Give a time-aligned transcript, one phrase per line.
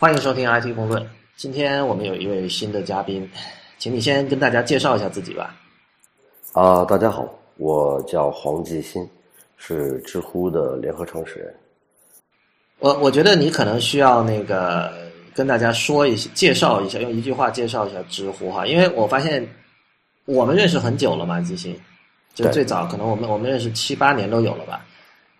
[0.00, 1.06] 欢迎收听 IT 公论。
[1.36, 3.30] 今天我们有一位新的嘉宾，
[3.76, 5.54] 请你先跟大家介绍一下自己吧。
[6.54, 9.06] 啊，大家好，我叫黄继新，
[9.58, 11.54] 是知乎的联合创始人。
[12.78, 14.90] 我我觉得你可能需要那个
[15.34, 19.46] 跟大家说一下，介绍一下，用一句话介绍一下知乎哈，因为我发现
[20.24, 21.78] 我们认识很久了嘛，继新，
[22.32, 24.82] 就最早可能我们我们认识七八年都有了吧。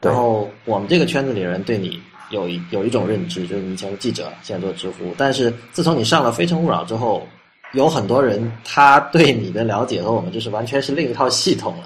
[0.02, 1.98] 然后我们这个圈子里人对你
[2.30, 5.14] 有一有一种认知，就是你以前是记者，现在做知乎。
[5.18, 7.26] 但是自从你上了《非诚勿扰》之后，
[7.72, 11.84] 有很多人他对你的了解和我们就是完全是另一套系统了。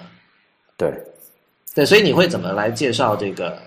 [0.76, 0.92] 对，
[1.74, 3.58] 对，所以你会怎么来介绍这个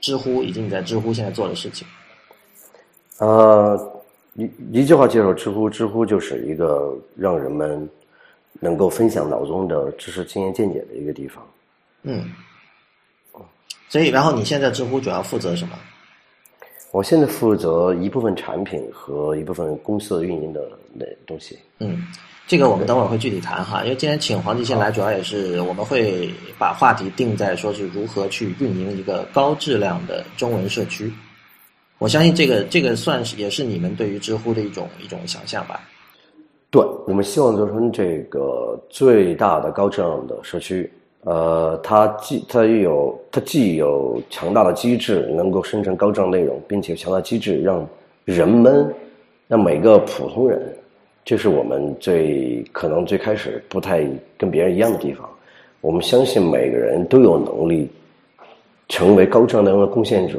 [0.00, 1.86] 知乎以及你在知乎现在做的事情？
[3.18, 4.02] 呃，
[4.34, 7.88] 一一句话介绍知乎，知乎就是一个让人们
[8.60, 11.46] 能够分享脑中的知识、经验、见解的一个地方。
[12.02, 12.30] 嗯，
[13.90, 15.74] 所以然后你现在知乎主要负责什么？
[16.92, 21.58] 我现在负责一部分产品和一部分公司运营的那东西。
[21.78, 22.06] 嗯，
[22.46, 31.12] 这个我们等会儿会具体谈哈，因为今天请黄继先来，主要也是我们会把话题定在说是如何去运营一个高质量的中文社区。
[31.98, 35.80] 我相信这个这个算是也是你们对于知乎的一种一种想象吧。
[36.70, 40.90] 对，我们希望做成这个最大的高质量的社区。
[41.22, 47.86] 呃，它既它有它既有强大的机制，能够生成高质量内容，并且强大机制让
[48.24, 48.90] 人们，
[49.46, 50.60] 让每个普通人，
[51.22, 54.02] 这是我们最可能最开始不太
[54.38, 55.28] 跟别人一样的地方。
[55.82, 57.88] 我们相信每个人都有能力
[58.88, 60.38] 成为高质量内容的贡献者，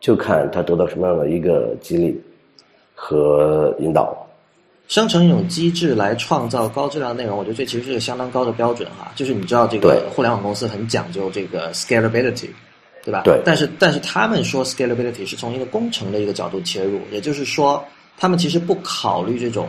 [0.00, 2.20] 就看他得到什么样的一个激励
[2.94, 4.26] 和引导。
[4.90, 9.12] 生成一种机制来创造高质量内容，我觉得这其实是个相当高的标准哈。
[9.14, 12.48] 就是你知道，这个互联网公司很讲究这个 scalability，
[13.04, 13.22] 对吧？
[13.24, 17.84] 对但是但是他们说 scalability 是从一个工程的一个角度切入，也就是说，
[18.18, 19.68] 他们其实不考虑这种，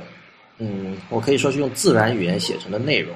[0.58, 3.16] 嗯，我可以说是用自然语言写成的内容。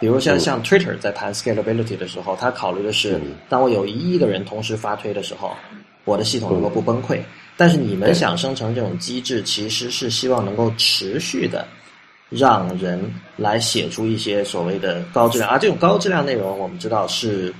[0.00, 3.20] 比如像像 Twitter 在谈 scalability 的时候，他考虑的是，
[3.50, 5.54] 当我有一亿个人同时发推的时候，
[6.06, 7.20] 我的系统能够不崩溃。
[7.56, 11.66] 但是你们想生成这种机制，其实是希望能够持续的
[12.30, 17.54] 让人来写出一些所谓的高质量，而这种高质量内容，我们知道是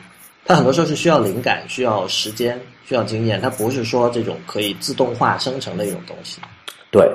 [0.44, 6.40] 它很多时候是需要灵感、需要时间、需要经验，它不是说这种可以自动化生成的一种东西。
[6.90, 7.08] 对，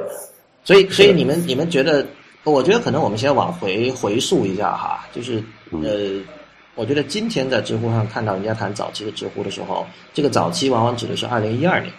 [0.63, 2.05] 所以，所以你们你们觉得？
[2.43, 6.17] 我觉得可能我们先往回回溯一下哈，就是呃，
[6.75, 11.91] 我觉得今天在知乎上看到人家谈早期的知乎的时候，这个早期往往指的是二零一二年，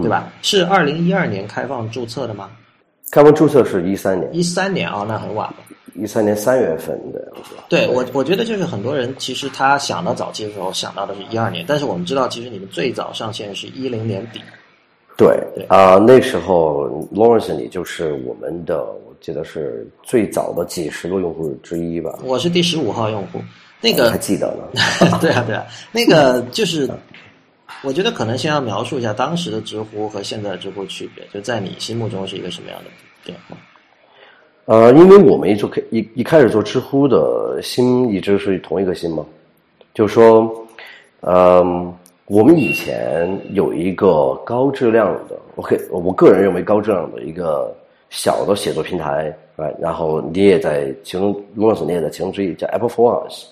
[0.00, 0.32] 对吧？
[0.42, 2.50] 是二零一二年开放注册的吗？
[3.10, 5.56] 开放注册是一三年，一三年啊、那很晚了。
[5.94, 7.50] 一三年三月份的样子。
[7.68, 14.40] 对我，我觉得就是很多人其实他想到早期的时候想到的是一二年，但是我们知道其实你们最早上线是一零年底。
[15.18, 22.18] 对对啊、那时候 Lawrence 你就是我们的，我记得是最早的几十个用户之一吧？
[22.24, 23.38] 我是第十五号用户，
[23.82, 24.80] 那个还记得呢。
[25.20, 26.88] 对啊，对啊，那个就是，
[27.84, 32.90] 我觉得可能先要描述一下当时的知乎和现在的知乎区别，就在你心目中是一个什么样的
[33.24, 33.56] 变化？
[34.66, 39.26] 呃，因为我们一做开一一开始做知乎的心一直是同一个心嘛，
[39.92, 40.48] 就是说，
[41.22, 41.92] 嗯、
[42.26, 47.74] 我们以前有一个高质量的，OK，我个人认为高质量的一个
[48.08, 53.46] 小的写作平台，哎，然后你也在其中，罗老师你也在其中之一，叫 Apple for Us。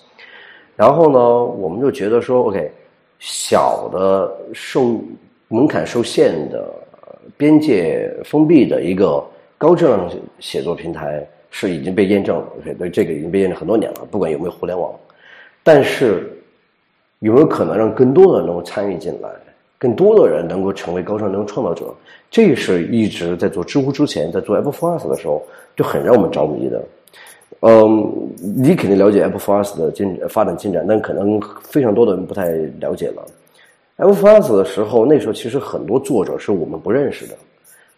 [0.77, 2.71] 然后呢，我们就觉得说，OK，
[3.21, 4.99] 小的受
[5.47, 6.73] 门槛受限的、
[7.37, 9.23] 边界封闭的一个
[9.59, 10.09] 高质量
[10.39, 14.91] 写作平台是已经被验证了，OK，对这个已经被验证很多年了，不管有没有互联网。
[15.61, 16.35] 但是
[17.19, 19.29] 有没有可能让更多的人能够参与进来，
[19.77, 21.93] 更多的人能够成为高质量创造者？
[22.31, 25.45] 这是一直在做知乎之前，在做 Apple for Us 的时候
[25.75, 26.83] 就很让我们着迷的。
[27.61, 32.49] 嗯，你肯定了解 Apple for Us 的进发展进展，但可能非常多的人不太
[32.79, 33.23] 了解了。
[33.97, 37.35] Apple for Us 的时候，那时候其实很多作者是我们不认识的，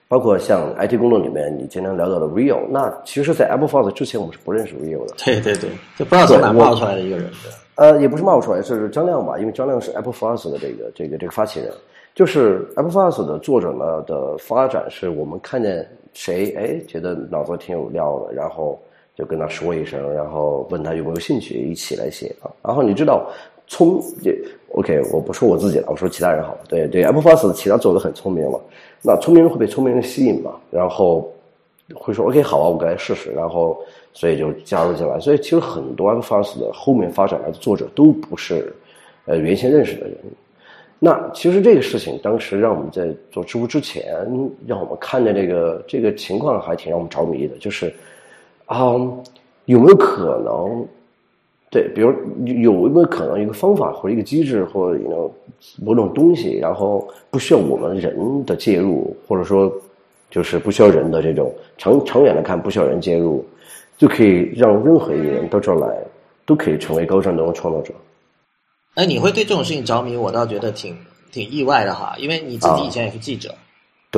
[0.10, 5.16] 包括像 IT 工作里面你经常聊到的 Rio，那其实，在 Apple for Us 之前，我们是不认识 Rio 的。
[5.24, 7.26] 对对对，就不知道从哪冒出来的一个人。
[7.26, 9.40] 对呃，也不是冒出来，是张亮吧？
[9.40, 11.72] 因为张亮是 Apple for Us 的这个这个这个发起人，
[12.14, 18.80] 就是 Apple for Us 的作者呢的发展，是我们看见谁哎觉得脑子挺有料的，然后
[19.16, 22.50] 就跟他说一声，然后问他有没有兴趣一起来写啊。
[22.64, 23.30] 然后你知道
[23.68, 24.36] 聪这
[24.70, 26.58] OK，我不说我自己了，我说其他人好。
[26.68, 28.60] 对对，Apple for Us 的其他作者很聪明嘛，
[29.04, 31.32] 那聪明人会被聪明人吸引嘛，然后
[31.94, 33.78] 会说 OK 好啊，我过来试试，然后
[34.14, 35.20] 所以就加入进来。
[35.20, 38.74] 所以其实很多 Apple for Us 的后面发展来的作者都不是
[39.26, 40.18] 呃原先认识的人。
[40.98, 44.16] 那其实这个事情当时让我们在做知乎之前，
[44.66, 47.94] 让我们看见这个这个情况还挺让我们着迷的，就是
[48.66, 48.94] 啊，
[49.66, 50.86] 有没有可能？
[51.70, 52.14] 对，比如
[52.46, 55.34] 有没有可能一个方法或者一个机制或者有
[55.84, 59.74] 某种东西，然后不需要我们人的介入，或者说
[60.30, 63.44] 就是不需要人的这种长长远来看不需要人介入，
[63.98, 65.98] 就可以让任何一个人到这儿来
[66.46, 67.92] 都可以成为高质量的创造者。
[68.94, 70.96] 哎，你会对这种事情着迷，我倒觉得挺
[71.32, 73.50] 挺意外的哈，因为你自己以前也是记者。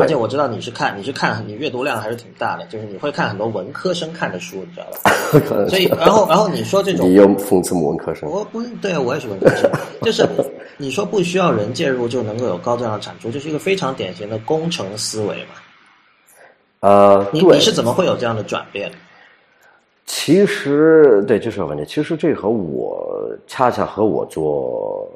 [0.02, 5.12] 而且我知道你是看，你是看，你阅读量还是挺大的，就是你会看很多文科生看的书，你知道吧？
[5.70, 8.30] 所以，然后，然后你说这种，你又讽刺文科生？
[8.30, 9.72] 我不对，我也是文科生，
[10.02, 10.28] 就是
[10.78, 15.56] 你说不需要人介入就能够有高质量的产出，这是一个非常典型的工程思维嘛？
[16.82, 18.92] 呃，你你是怎么会有这样的转变？
[20.06, 21.84] 其实，对，就是个问题。
[21.86, 25.10] 其实这和我恰恰和我做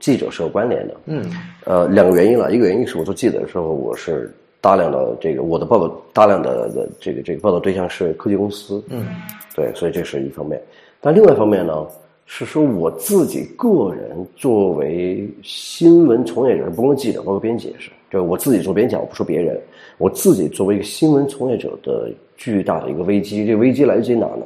[0.00, 0.94] 记者是有关联的。
[1.06, 1.24] 嗯，
[1.64, 2.52] 呃，两个原因了。
[2.52, 8.82] 一个原因是我做记者的时候，我是大量的这个我的报道，大量的的这个这个报道对象是科技公司。
[8.88, 9.06] 嗯，
[9.54, 10.60] 对，所以这是一方面。
[11.00, 11.86] 但另外一方面呢，
[12.26, 19.60] 是说我自己个人作为新闻从业者，不光记者，包括编辑也是，就我自己做编辑，我不说别人，
[19.98, 22.10] 我自己作为一个新闻从业者的。
[22.36, 24.44] 巨大的一个危机，这个危机来自于哪呢？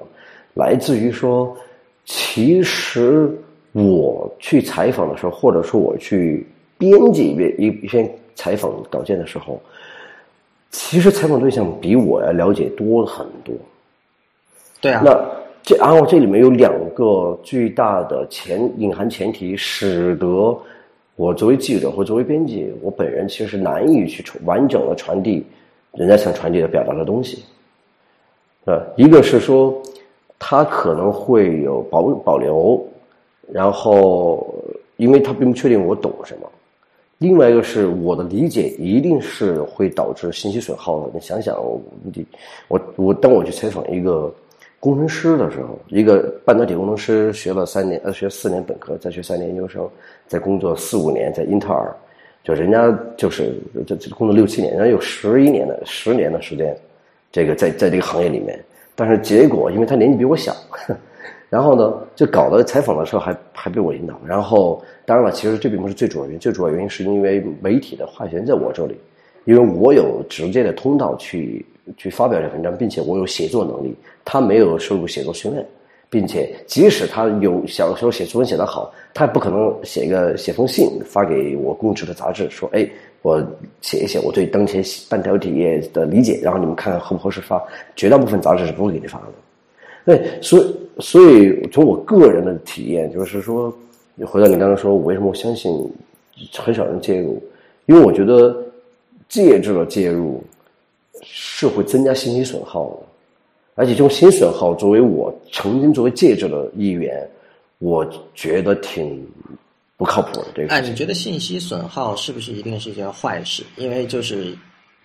[0.53, 1.57] 来自于说，
[2.05, 3.31] 其实
[3.73, 6.47] 我去采访的时候，或者说我去
[6.79, 9.61] 编辑一篇一一篇采访稿件的时候，
[10.71, 13.55] 其实采访对象比我要了解多很多。
[14.81, 15.03] 对啊。
[15.05, 15.19] 那
[15.63, 20.57] 这然后这里面有两个巨大的前隐含前提，使得
[21.17, 25.45] 我作为记者或作为编辑，我本人其实是难以去完整的传递
[25.93, 27.43] 人家想传递的表达的东西。
[28.65, 29.75] 呃，一个是说，
[30.39, 32.87] 他可能会有保保留，
[33.53, 34.47] 然后
[34.97, 36.47] 因为他并不确定我懂什么；
[37.19, 41.11] 另外一个是我的理解一定是会导致信息损耗的。
[41.15, 41.57] 你想想，
[42.03, 42.27] 你
[42.69, 44.33] 我我当我去采访一个
[44.81, 49.89] 工程师的时候，一个半导体工程师学了三年，呃，学四年本科，再学三年研究生，
[50.27, 51.93] 在工作四五年，在英特尔，
[52.45, 53.55] 就人家就是
[53.87, 56.77] 这这工作六七年，人家有十一年的十年的时间。
[57.31, 58.59] 这个在在这个行业里面，
[58.95, 60.55] 但是结果因为他年纪比我小，
[61.49, 64.19] 然后呢，就搞得采访的时候还还被我引导。
[64.27, 68.95] 然后当然了，其实这并不是最主要原因，最主要原因是因为媒体的话语权在我这里，
[69.45, 71.65] 因为我有直接的通道去
[71.97, 75.67] 去发表这篇文章，并且我有写作能力，他没有受过写作训练，
[76.11, 82.89] 并且即使他有小的时候写作文写得好，他也不可能写一个写封信发给我供职的杂志说，哎。
[83.21, 83.45] 我
[83.81, 84.81] 写一写我对当前
[85.11, 87.61] 半导体业的理解，然后你们看看合不合适发。
[87.97, 89.25] 绝大部分杂志是不会给你发的。
[90.07, 93.73] 对，所以所以从我个人的体验，就是说，
[94.27, 95.73] 回到你刚刚说，我为什么相信
[96.55, 97.43] 很少人介入？
[97.87, 98.57] 因为我觉得
[99.29, 100.43] 介质的介入
[101.23, 102.99] 是会增加信息损耗的，
[103.75, 107.29] 而且这种信息损耗，作为我曾经作为介质的一员，
[107.79, 109.27] 我觉得挺。
[109.97, 110.69] 不靠谱的这个。
[110.69, 113.65] 哎，你觉得信息损耗是不是一定是一件坏事？
[113.75, 114.57] 因为就是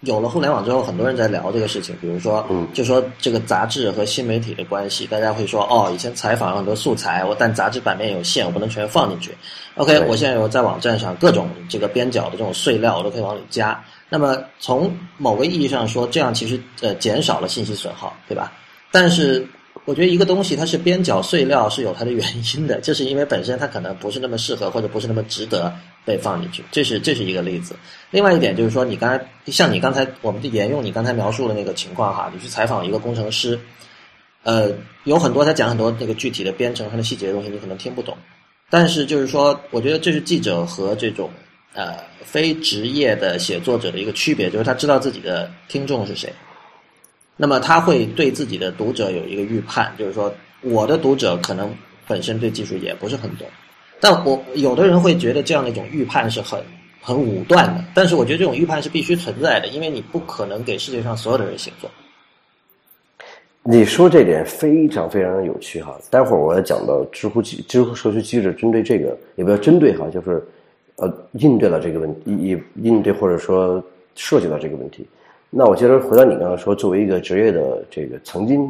[0.06, 1.96] 有了互联网之后，很多人在聊这个事情。
[2.02, 9.36] 比如说，嗯，就说这个杂志和新媒体的关系，大家会说，哦，以前采访了很多素材，我但杂志版面有限，我不能全放进去。
[9.76, 13.84] OK，我现在有在网站上各种这个边角的这种碎料，我都可以往里加。
[14.10, 18.52] 那么从某个意义上说，这样其实呃减少了信息损耗，对吧？
[18.92, 19.48] 但是。
[19.86, 22.26] 我觉得一个东西它是边角碎料是有它的原
[22.56, 25.74] 因的，就是因为本身它可能不是那么适合或者不是那么值得
[26.06, 27.76] 被放进去，这是这是一个例子。
[28.10, 33.60] 另外一点就是说，你刚才像你刚才我们沿用你刚才描述的那个情况哈，你去采访一个工程师，
[34.44, 34.72] 呃，
[35.04, 38.18] 有很多他讲很多那个具体的编程上的细节的东西，你可能听不懂。
[38.70, 41.30] 但是就是说，我觉得这是记者和这种
[41.74, 46.32] 呃非职业的写作者的一个区别，就是他知道自己的听众是谁。
[47.36, 51.74] 那么他会对自己的读者有一个预判，就是说我的读者可能
[52.08, 53.48] 本身对技术也不是很懂，
[54.00, 56.64] 但我有的人会觉得这样的一种预判是很
[57.02, 61.90] 很武断的，但是我觉得这种预判是必须存在的，因为你不可能给世界上所有的人写作。
[63.64, 70.46] 你说这点非常非常的有趣哈，待会儿我要讲到知乎机知乎社区机制针对这个也不要针对哈，就是
[70.98, 73.84] 呃应对了这个问题应应对或者说
[74.16, 75.08] 涉及到这个问题。
[75.56, 78.68] 那我接着回到你刚刚说，作为一个职业的这个曾经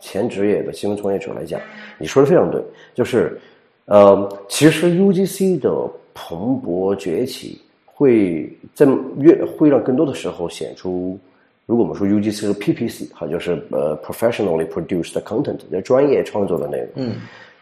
[0.00, 1.60] 前职业的新闻从业者来讲，
[1.98, 2.60] 你说的非常对，
[2.94, 3.38] 就是
[3.84, 5.70] 呃，其实 UGC 的
[6.14, 8.86] 蓬勃崛起会在
[9.18, 11.18] 越会让更多的时候显出，
[11.66, 17.16] 如果我们说 UGC 和 PPC，哈，就是呃 professionally produced content，就是专业创作的内容，嗯，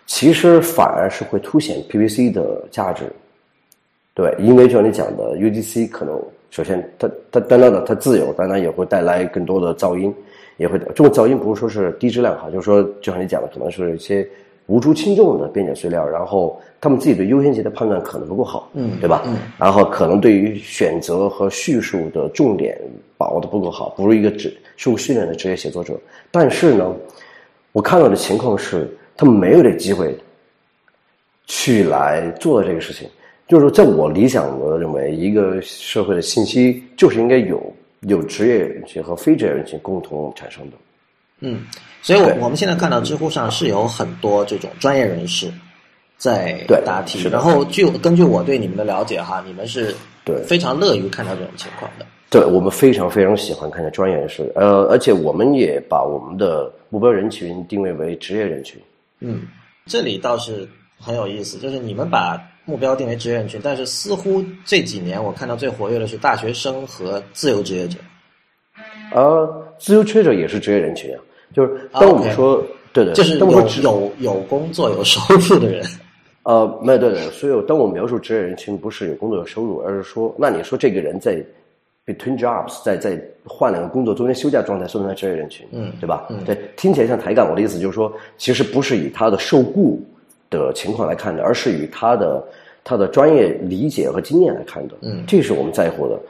[0.06, 3.04] 其实反而是会凸显 PPC 的价值，
[4.14, 10.12] 对，因为就像你讲的，UGC 可能首先它它当然的它自由，当然也会带来更多的噪音，
[10.56, 14.28] 也会这种噪音不是说是低质量哈，就是说就像你讲的，可能是一些
[14.66, 19.22] 无足轻重的边角碎料，然后他们自己对优先级的判断可能不够好，嗯对吧？
[19.26, 22.76] 嗯，然后可能对于选择和叙述的重点
[23.16, 25.94] 把握的不够好，不如一个职受训练的职业写作者。
[26.30, 26.92] 但是呢，
[27.72, 30.16] 我看到的情况是，他们没有这机会
[31.46, 33.08] 去来做这个事情。
[33.50, 37.60] 就是说，在我理想的认为，一个社会的信息就是应该有
[38.02, 40.76] 有职业人群和非职业人群共同产生的。
[41.40, 41.62] 嗯，
[42.00, 45.50] 所以我我们现在看到知乎上是有很多这种专业人士
[46.16, 49.92] 在对答题，然后据根据我对你们的了解哈，你们是
[50.24, 52.06] 对非常乐于看到这种情况的。
[52.28, 58.80] 对我们非常非常喜欢看见专业人士，呃，而且我们也把我们的目标人群定位为职业人群。
[59.18, 59.48] 嗯，
[59.86, 67.98] 这里倒是很有意思，就是你们把目标定为职业人群，但是似乎这几年我看到最活跃的是大学生和自由职业者。
[69.12, 71.18] 呃，自由职业者也是职业人群啊，
[71.52, 72.62] 就是啊当我们说，
[72.92, 75.84] 对对，就是有当我有有工作有收入的人，
[76.44, 81.42] 呃，没有对对，所以当我描述职业人群，不是有工作有收入，而是说，那你说这个人在
[82.06, 85.66] between jobs，在在换两个工作中间休假状态，算不算职业人群？
[85.72, 86.26] 嗯对吧？
[86.30, 87.48] 嗯对，听起来像抬杠。
[87.50, 90.00] 我的意思就是说，其实不是以他的受雇
[90.48, 92.42] 的情况来看的，而是以他的
[92.82, 94.94] 他的专业理解和经验来看的。
[95.02, 96.20] 嗯这是我们在乎的。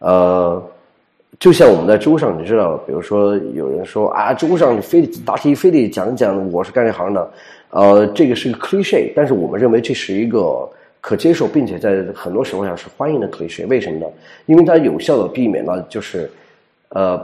[0.00, 0.62] 呃，
[1.38, 7.30] 就像我们在知乎上，你知道，比如说有人说啊，知乎上你非得答题非得讲讲我是干这行的，
[7.70, 10.68] 呃，这个是个 cliche，但是我们认为这是一个
[11.00, 13.66] 可接受，并且在很多时候下是欢迎的 cliche。
[13.68, 14.06] 为什么呢？
[14.46, 16.30] 因为它有效的避免了就是
[16.90, 17.22] 呃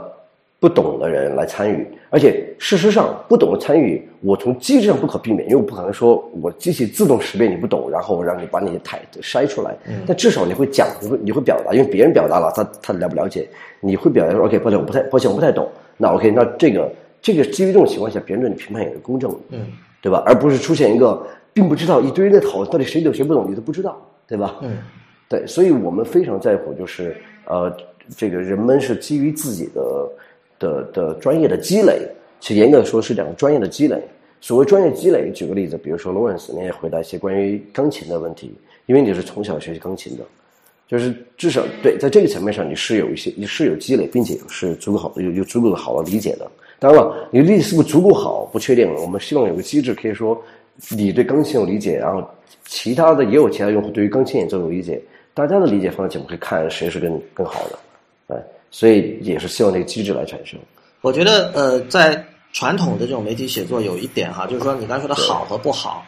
[0.59, 9.75] 不懂的人来参与，而且事实上不懂的参与，我从机制上不可避免，因为我不可能说我机器自动识别你不懂，然后让你把你的态筛出来。
[9.87, 13.47] 嗯但至少你会讲，你会你会表达，因为别人表达了，他他了不了解，
[13.79, 15.69] 你会表达说 OK，抱歉，我不太抱歉，我不太懂。
[15.97, 19.59] 那 OK，那这个这个基于这种情况下，别人对你评判也是公正的，嗯
[20.01, 20.23] 对吧？
[20.25, 21.21] 而不是出现一个
[21.53, 23.95] 并不知道一堆人在讨论到底谁懂谁不懂，你都不知道，
[24.27, 24.55] 对吧？
[24.61, 24.77] 嗯
[25.29, 27.75] 对，所以我们非常在乎，就是呃，
[28.15, 30.09] 这个人们是基于自己的
[30.59, 32.01] 的的专业的积累，
[32.39, 34.01] 其实严格说是两个专业的积累。
[34.39, 38.53] 所谓专业积累，举个例子，比如说 Lawrence，你也回答一些关于钢琴的问题，
[38.85, 40.23] 因为你是从小学习钢琴的，
[40.87, 46.49] 就是至少对在这个层面上你是有一些你是有积累，并且是足够好有有足够的好的理解的。
[46.77, 50.39] 当然了，你理解是不是足够好不确定，我们希望有个机制可以说
[50.91, 52.23] 你对钢琴有理解，然后
[52.65, 55.01] 其他的也有其他用户对于钢琴演奏有理解，
[55.33, 60.59] 大家的理解方向我们可以看谁是更更好的，哎，所以也是希望这个机制来产生。
[61.01, 66.05] 我觉得呃，在传统的这种媒体写作有一点哈，就是说你刚才说的好和不好，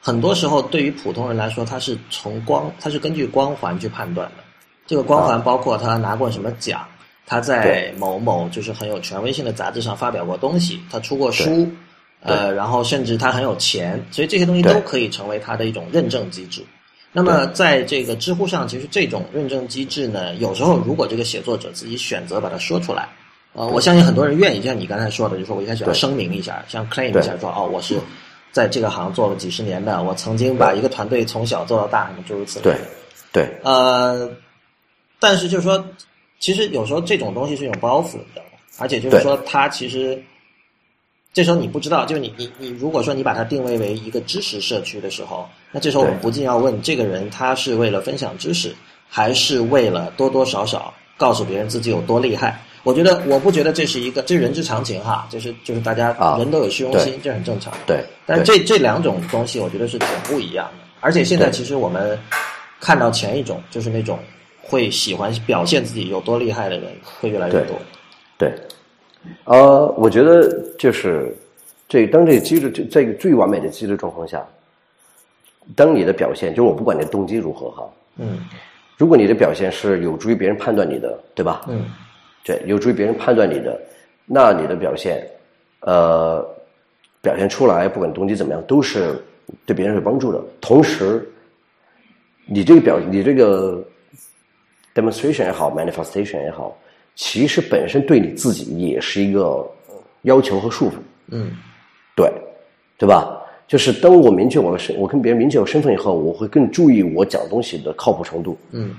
[0.00, 4.42] 很多时候对于普通人来说，他是从光，他是根据光环去判断的。
[4.86, 6.86] 这个光环包括他拿过什么奖，
[7.26, 11.68] 他在某某就是很有权威性的杂志上发表过东西，他出过书，
[12.22, 16.62] 呃，然后甚至他很有钱，所以这些东西都可以成为他的一种认证机制。
[17.12, 23.08] 那么在这个知乎上，其实这种认证机制呢，有时候如果这个写作者自己选择把它说出来，
[23.52, 27.98] 呃，我相信很多人愿意，就像你刚才说的，就是说我一开始要声明一下，像 claim 一下说，哦，我是
[28.52, 32.62] 在这个行做了几十年的，我曾经把一个团队从小做到大，什么诸如此类。
[32.62, 32.76] 对，
[33.32, 34.30] 对，呃，
[35.18, 35.84] 但是就是说，
[36.38, 38.58] 其实有时候这种东西是一种包袱，你知道吗？
[38.78, 40.22] 而且就是说，它其实
[41.32, 48.74] 这时候你不知道，就是你你你，如果说你把它定位为一个知识社区的时候，那这时候我们不禁要问，这个人他是为了分享知识，
[49.08, 52.60] 还是为了多多少少告诉别人自己有多厉害？
[52.82, 57.72] 我觉得，我不觉得这是一个，这是人之常情哈，就是就是大家啊人都有虚荣心，这很正常。
[57.86, 60.84] 对，但这这两种东西，我觉得是挺不一样的。
[61.00, 62.18] 而且现在其实我们
[62.80, 64.18] 看到前一种，就是那种
[64.62, 67.76] 会喜欢表现自己有多厉害的人，会越来越对多。
[68.38, 68.52] 对，
[69.44, 70.48] 呃，我觉得
[70.78, 71.34] 就是
[71.88, 74.46] 这当这个机制这这个最完美的机制状况下，
[75.76, 78.40] 当你的表现，就是我不管你的动机如何哈，嗯
[78.96, 81.62] 如果你的表现是有助于别人判断你的，对吧？
[81.68, 81.86] 嗯
[82.44, 83.80] 对，有助于别人判断你的，
[84.26, 85.26] 那你的表现，
[85.80, 86.46] 呃，
[87.22, 89.22] 表现出来，不管动机怎么样，都是
[89.66, 90.42] 对别人有帮助的。
[90.60, 91.26] 同时，
[92.46, 93.82] 你这个表，你这个
[94.94, 96.76] demonstration 也好，manifestation 也好，
[97.14, 99.42] 其实本身对你自己也是一个
[99.88, 100.94] 呃要求和束缚，
[101.28, 101.50] 嗯
[102.16, 102.30] 对，
[102.98, 103.36] 对吧？
[103.68, 108.94] 就是当我明确我的身，我跟别人明确我身份以后，我会更注意我讲东西的靠谱程度，嗯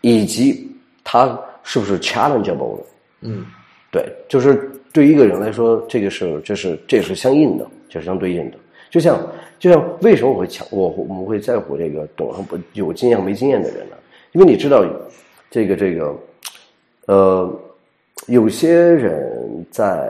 [0.00, 0.68] 以及
[1.04, 2.84] 他是不是 challengeable 的。
[3.20, 3.46] 嗯
[3.90, 8.58] 对，就是对于一个人来说，这个是这是这是相应的，就是相对应的。
[8.90, 9.24] 就像
[9.58, 13.96] 就像为什么我会强我我们会在乎这个懂和不有经验和没经验的人呢？
[14.32, 14.84] 因为你知道，
[15.50, 16.14] 这个这个，
[17.06, 17.50] 呃，
[18.26, 20.08] 有些人在，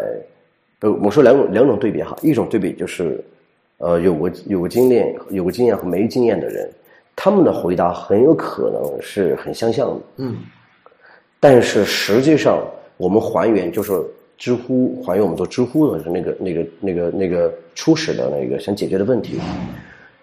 [0.81, 3.23] 呃，我说两种两种对比哈，一种对比就是，
[3.79, 6.69] 呃，有过有过经验有过经验和没经验的人，
[7.15, 10.37] 他们的回答很有可能是很相像的，嗯
[11.39, 13.93] 但是实际上我们还原就是
[14.39, 19.39] 知乎还原我们做知乎的那个那个那个那个初始的那个想解决的问题。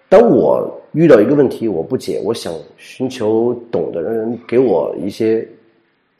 [0.08, 5.46] 当我遇到一个问题我不解，我想寻求懂的人给我一些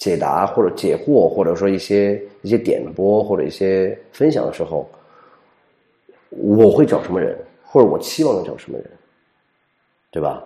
[0.04, 4.86] 解答或者解惑，或者说一些一些点拨或者一些分享的时候，
[6.28, 8.90] 我会找什么人，或者我期望能找什么人，
[10.10, 10.44] 对吧？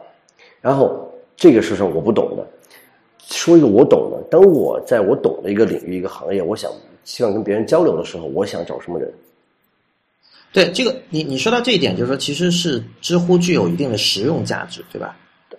[0.61, 2.47] 然后这个事情我不懂的，
[3.27, 4.23] 说一个我懂的。
[4.31, 6.71] 当我在我懂的一个领域、一个行业，我想
[7.03, 9.13] 希望跟别人交流的时候，我想找什么人？
[10.53, 15.17] 对这个，你你说到这一点，就是说，其实是知乎具有一定的实用价值，对吧？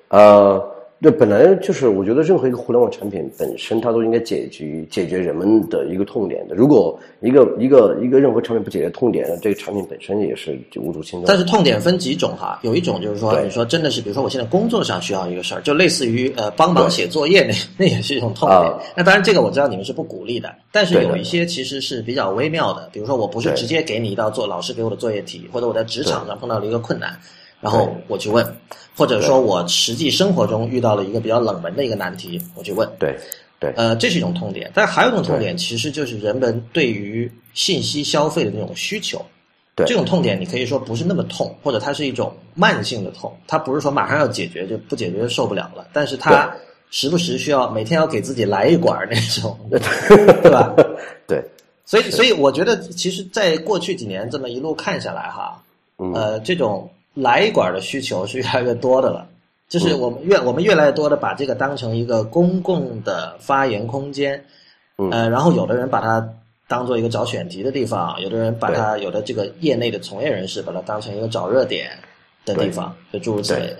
[0.07, 6.55] 呃，对，本来就是我觉得任何一个互联网产品本身，它都应该解决解决人们的一个痛点的。
[6.55, 11.23] 如果一个一个一个任何产品不解决痛点，这个产品本身也是就无足轻重。
[11.25, 18.59] 但是痛点分几种哈，有一种就是说，你说真的是，比如说我现在工作上需要一个事儿，就类似于呃帮忙写作业那那也是一种痛点。
[18.59, 27.17] 啊那当然这个我知道你们是不鼓励的，但是有一些其实是比较微妙的，比如说我不是直接给你一道做老师给我的作业题，或者我在职场上碰到了一个困难，
[27.61, 28.45] 然后我去问，
[28.99, 32.85] 或者说我实际生活中遇到了一个比较冷门的一个难题，我去问。
[32.99, 33.17] 对
[33.57, 33.71] 对。
[33.77, 39.25] 呃，这是一种痛点，但还有一种痛点，其实就是人们对于信息消费的那种需求。
[39.73, 39.87] 对。
[39.87, 46.53] 这种痛点，你可以说不是那么痛，或者它是一种慢性的痛，它不是说马上要解决就不解决就受不了了，但是它
[46.89, 50.75] 时不时需要每天要给自己来一管儿那种， 对吧？
[51.25, 51.41] 对。
[51.85, 55.59] 所以，所以我觉得，其实，在过去几年这么一路看下来，哈，
[55.97, 56.13] 嗯。
[56.13, 56.87] 呃，这种
[57.21, 59.27] 来一管的需求是越来越多的了。
[59.67, 59.99] 就是嗯。
[59.99, 64.45] 我们越我们越来越多的把这个当成一个公共的发言空间，
[64.97, 65.09] 嗯。
[65.11, 66.27] 呃，然后有的人把它
[66.67, 71.91] 当做一个找选题的地方，有的人把它有的这个业内的从业人士把它当成一个找热点
[72.45, 73.79] 的地方，就诸如此类的。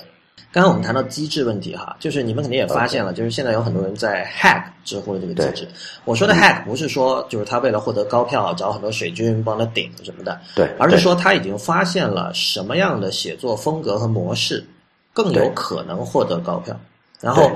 [0.52, 5.68] 刚刚我们谈到机制问题哈，就是你们肯定也发现了，就是现在有很多人在 hack 知乎的这个机制。
[6.06, 14.66] 我说的 hack 不是说就是他为了获得高票找很多水军帮他顶什么的，对，而是说他已经发现了什么样的写作风格和模式
[15.14, 16.80] 更有可能获得高票，
[17.22, 17.52] 然后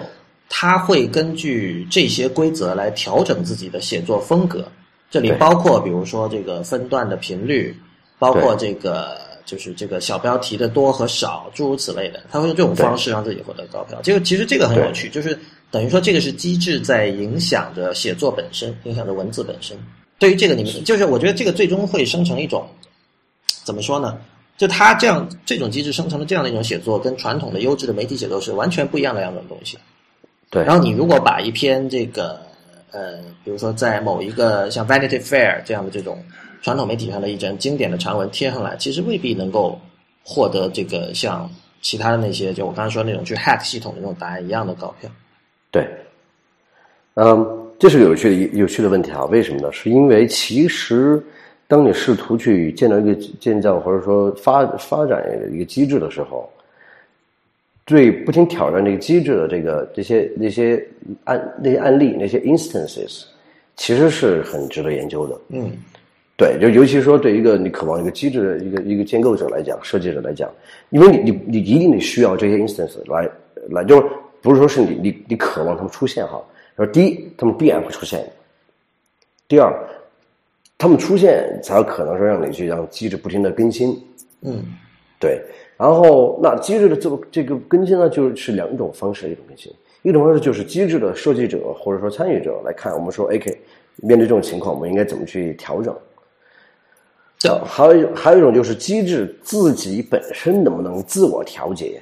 [0.50, 4.63] 他会根据这些规则来调整自己的写作风格。
[5.10, 7.76] 这里包括比如说这个分段的频率，
[8.17, 9.15] 包括这个
[9.46, 14.00] 就是这个小标题的多和少，诸如此类的，他会用这种方式让自己获得高票。
[14.04, 15.38] 这个其实这个很有趣，就是
[15.70, 19.78] 等于说这个是机制在影响着写作本身，影响着文字本身。
[20.20, 22.66] 对于这个，你们就是我觉得这个最终会生成一种
[23.64, 24.18] 怎么说呢？
[24.56, 29.78] 就它这样这种机制生成的这样的一种写作，跟传统的优质的媒体写作是完全不一样的两种东西。
[30.50, 32.40] 对，然后你如果把一篇这个
[32.92, 36.24] 呃，比如说在某一个像 Vanity Fair 这样的这种
[36.63, 39.78] 传统媒体上的一篇经典的长文贴上来，其实未必能够
[40.23, 41.47] 获得这个像
[41.82, 45.12] 其他的那些就我刚才说那种去 hack 系统的那种答案一样的高票。
[45.69, 45.86] 对，
[47.15, 47.45] 嗯，
[47.78, 49.26] 这是个有趣的有趣的问题啊？
[49.26, 49.69] 为什么呢？
[49.73, 51.21] 是因为其实
[51.67, 55.21] 当你试图去建造一个建造或者说发发展
[55.52, 56.49] 一个机制的时候，
[57.84, 60.82] 对不停挑战这个机制的这个这些那些
[61.26, 63.26] 案那些案例那些 instances，
[63.76, 65.38] 其实是很值得研究的。
[65.49, 65.69] 嗯，
[66.36, 70.50] 对，就尤其说对一个你渴望一个机制的一个一个建构者来讲，设计者来讲，
[70.89, 73.30] 因为你你你一定得需要这些 instance 来
[73.69, 74.08] 来，就是
[74.41, 76.43] 不是说是你你你渴望他们出现哈，
[76.76, 78.19] 说第一，他们必然会出现；
[79.48, 79.72] 第二，
[80.76, 83.96] 他们出现才有可能说让你去让机制不停的更新。
[84.41, 84.63] 嗯，
[85.19, 85.39] 对，
[85.78, 93.56] 然后那机制的这个这个更新呢，就是两种方式，一种更新，一种方式就是机制的设计者或者说参与者来看，我们说 A K
[93.98, 95.96] 面对这种情况，我们应该怎么去调整？
[97.66, 102.02] 还有一还有一种就是机制自己本身能不能自我调节？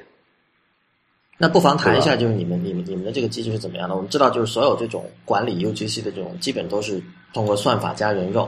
[1.38, 3.96] 那不妨谈一下，就是你们你们你们的这个机制是怎么样的？
[3.96, 7.02] 我们知道，就是所有这种管理 UGC 的这种，基本都是
[7.34, 8.48] 通过算法加人肉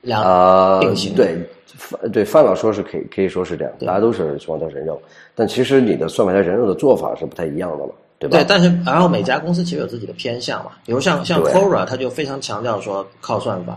[0.00, 1.12] 两啊、并行。
[1.16, 5.02] 对，范对范老说是可以可以说是这样，大家都是希望到人肉，
[5.34, 8.38] 但其实你的算法加人肉的做法是不太一样的嘛，对吧？
[8.38, 13.76] 对，但是然后每家公司其实有自己的偏向嘛，比如像像对 Quora，它就非常强调说靠算法。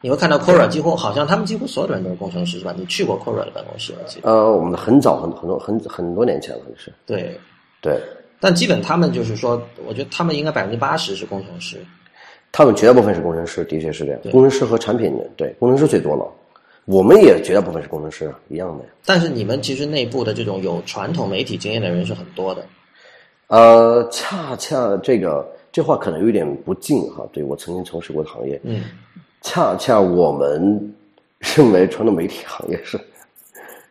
[0.00, 2.74] 你会看到 Quora 几乎好像他们几乎所有的人都是工程师是吧？
[2.76, 4.30] 你去过 Quora 的办公室，我记得。
[4.30, 7.38] 呃，我们的很早很很多很很多年前了，是，对，
[7.80, 8.00] 对。
[8.38, 11.78] 但基本他们就是说，我觉得他们应该百分之八十是工程师。
[12.52, 14.20] 他们绝大部分是工程师，的确是这样。
[14.30, 16.26] 工程师和产品的，对，工程师最多了。
[16.84, 18.90] 我们也绝大部分是工程师啊，一样的呀。
[19.04, 22.64] 但是你们其实内部的这种有传统媒体经验的人是很多的。
[23.48, 28.84] 呃，恰恰这个这话可能有点不敬哈，对我曾经从事过的行业，嗯，
[29.42, 30.94] 恰恰我们
[31.38, 32.98] 认为传统媒体行业是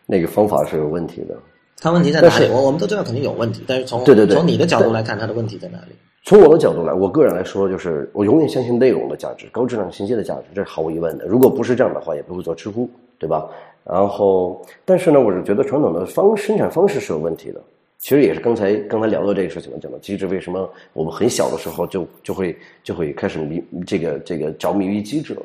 [0.06, 1.36] 那个方法是有问题的。
[1.80, 2.48] 它问题在哪里？
[2.52, 5.96] 我我们都知道肯定有问题，但是从对对对从你的角度来看，它的问题在哪里？
[6.24, 11.26] 从我的角度来，我个人来说，就是我永远相信内容的价值，高质量信息的价值，这是毫无疑问的。
[11.26, 13.48] 如果不是这样的话，也不会做知乎，对吧？
[13.84, 17.62] 然后，但是呢，我是觉得传统的方生产方式是有问题的。
[17.98, 25.42] 其实也是刚才刚才聊到这个事情了，讲到机制，为什么我们很小的时候就就会就会开始迷这个这个着迷于机制了？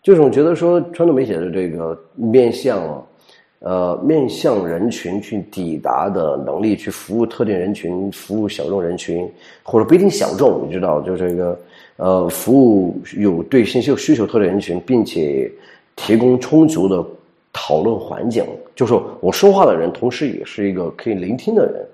[0.00, 3.04] 就是我觉得说传统媒体的这个面向
[3.58, 9.28] 呃面向人群去抵达的能力，去服务特定人群，服务小众人群，
[9.64, 11.58] 或者不一定小众，你知道，就这个
[11.96, 15.50] 呃服务有对信息有需求特定人群，并且
[15.96, 17.04] 提供充足的
[17.60, 18.44] 讨论环境，
[18.76, 21.84] 就是我说话的人，同时也是一个可以聆听的人。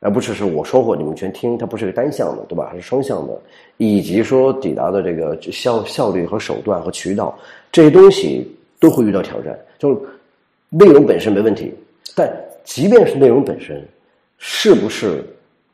[0.00, 2.68] 而不只是我说过你们全听，它不是一个单向的，对吧？
[2.68, 3.40] 还是双向的，
[3.78, 7.34] 以及说抵达的这个效效率和手段和渠道
[7.70, 8.46] 这些东西
[8.78, 9.58] 都会遇到挑战。
[9.78, 9.90] 就
[10.68, 11.72] 内容本身没问题，
[12.14, 12.30] 但
[12.64, 13.82] 即便是内容本身，
[14.38, 15.24] 是不是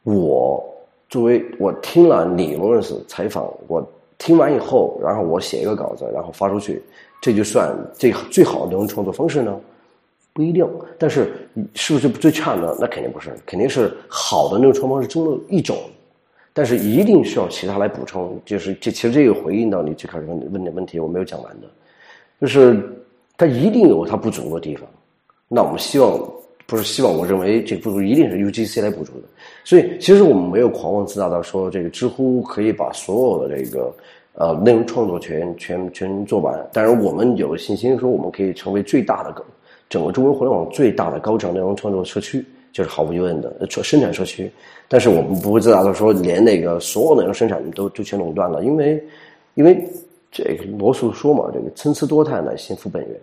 [0.04, 0.62] 我
[1.08, 3.84] 作为我听了你罗伦斯采访，我
[4.18, 6.82] 听完以后，然后我写一个稿子，然后发出去，
[7.20, 9.58] 这就算最最好的内容创作方式呢？
[10.32, 10.64] 不一定，
[10.96, 11.32] 但是
[11.74, 12.72] 是不是最差呢？
[12.78, 15.76] 那肯定不是，肯定是好的那种创作方式中的一种，
[16.52, 18.40] 但是一定需要其他来补充。
[18.44, 21.66] 就是这其实这个回应到你最开始问问的问题，我没有讲完的，
[22.40, 22.80] 就是
[23.36, 24.88] 它一定有它不足的地方。
[25.48, 26.16] 那我们希望
[26.66, 29.26] 不是希望，我认为这个不足一定是 UGC 来补足的。
[29.64, 33.92] 所以其实我们没有狂妄自大到说这个知乎可以把所有的这个
[34.38, 36.54] 呃内容创作全全全做完。
[36.72, 39.34] 当然，我们有信心说我们可以成为最大的
[39.88, 44.50] 整个中国互联网最大的高质量内容创作社区，就是毫无疑问的生产社区。
[44.86, 49.02] 但是我们不会自大到说连那个所有内容生产都都全垄断了，因为
[49.54, 49.86] 因为
[50.30, 53.20] 这个罗素说嘛，这个参差多态乃幸福本源。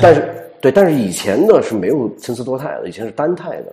[0.00, 3.72] 但是对，但是以前呢是没有参差多态的，以前是单态的。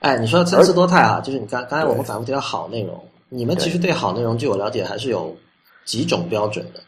[0.00, 2.94] 哎，你说参差多态啊，就是你刚刚才我们反复提到好内容，
[3.28, 5.36] 你们其实对好内容，据我了解还是有
[5.88, 6.80] 几种标准的，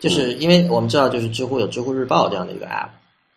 [0.00, 2.86] 就是因为我们知道，就是知乎有知乎日报这样的一个 app。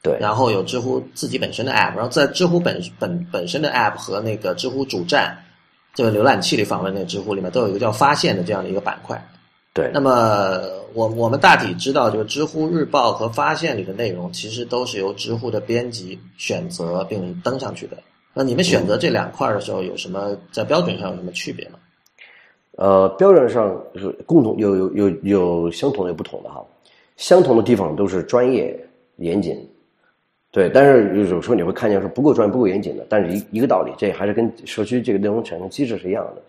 [0.04, 5.36] 对，然后有知乎自己本身的 app，然后在知乎本本本身的 app 和那个知乎主站
[5.96, 9.20] 这个浏览器里访问那个知乎里面都有一个叫发现的这样的一个板块。
[9.74, 10.62] 对，那么
[10.94, 17.98] 我我们大体知道，就是知乎日报和发现里的内容其实都是由知乎的编辑选择并登上去的。
[18.36, 21.80] 那你们选择这两块的时候，有什么在标准上有什么区别吗？
[22.78, 26.64] 呃，标准上是共同有有有有相同的有不同的哈，
[27.18, 28.80] 相同的地方都是专业
[29.18, 29.58] 严谨。
[30.52, 36.42] 对，但是有时候你会看见说不够专业、不够严谨的，但是一一个道理，这还是跟社区这个内容产生机制是一样的。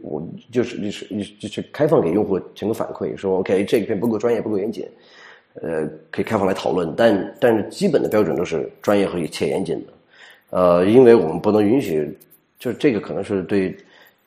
[0.00, 1.06] 我就是就是
[1.38, 4.88] 就是开放给用户整个反馈，说 OK 这一篇不够专业、不够严谨，
[5.60, 6.94] 呃，可以开放来讨论。
[6.96, 9.92] 但但是基本的标准都是专业和且严谨的。
[10.50, 12.16] 呃，因为我们不能允许，
[12.58, 13.76] 就是这个可能是对，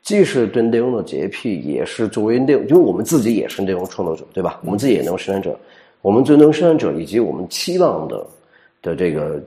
[0.05, 4.61] 既是对内容的洁癖，也是作为内容，因为我们自己也是内容创作者，对吧？
[4.63, 5.59] 我们自己也内容生产者，
[6.01, 8.25] 我们对内容生产者以及我们期望的。
[8.81, 9.41] 的这个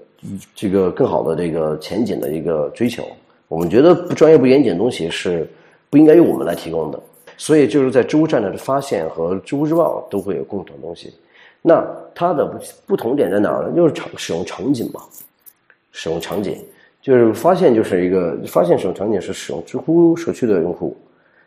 [0.52, 3.06] 这个更好的这个前景的一个追求，
[3.46, 5.48] 我们觉得不专业不严谨的东西是
[5.88, 7.00] 不应该由我们来提供的，
[7.36, 11.14] 所以就是在知乎站的发现和知乎日报都会有共同东西。
[11.62, 13.76] 那它的不同点在哪儿呢？
[13.76, 15.02] 就是场使用场景嘛，
[15.92, 16.58] 使用场景
[17.08, 20.94] 就是发现就是一个发现使用场景是使用知乎社区的用户，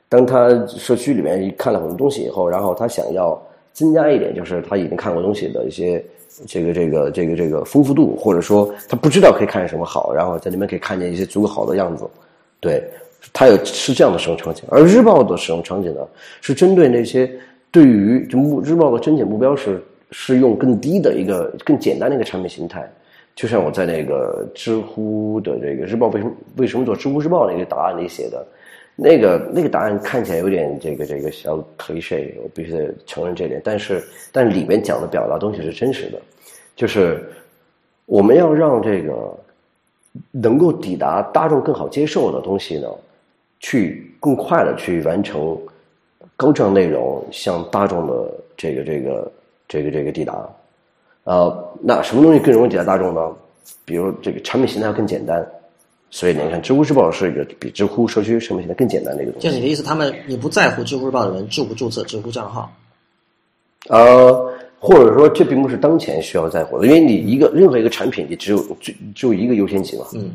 [0.09, 3.39] 当他社区里面看了很多东西以后，然后他想要
[3.71, 6.03] 增加一点，就是他已经看过东西的一些。
[6.47, 12.07] 这个这个这个这个丰富度，或者说他不知道可以看见什么好，然后在里面可以看见一些足够好的样子，
[12.61, 12.81] 对，
[13.33, 14.63] 他有是这样的使用场景。
[14.69, 15.99] 而日报的使用场景呢，
[16.39, 17.29] 是针对那些
[17.69, 22.89] 对于就目日报的甄选目标是是用更低的一个更简单的一个产品形态。
[23.35, 28.45] 就像我在那个知乎的这个日报为什么为什么做知乎日报那个答案里写的。
[28.93, 33.59] 那个那个答案看起来有点这个这个小 cliche，我必须得承认这点。
[33.63, 36.21] 但是但里面讲的表达东西是真实的，
[36.75, 37.23] 就是
[38.05, 39.33] 我们要让这个
[40.29, 42.89] 能够抵达大众更好接受的东西呢，
[43.61, 45.57] 去更快的去完成
[46.35, 49.31] 高质量内容向大众的这个这个
[49.69, 50.47] 这个这个抵达。
[51.23, 53.21] 呃，那什么东西更容易抵达大众呢？
[53.85, 55.45] 比如这个产品形态更简单。
[56.13, 59.47] 所以你看，知乎日报是一个比知乎社区什么现在更简单的一个东西。
[59.47, 62.69] 就你的意思，他们你不在乎知乎日报的人注不注册知乎账号？
[63.87, 70.05] 呃，或者说这并不是当前需要在乎的，因为你一个任何一个产品，你只有只只有一个优先级嘛。
[70.13, 70.31] 嗯，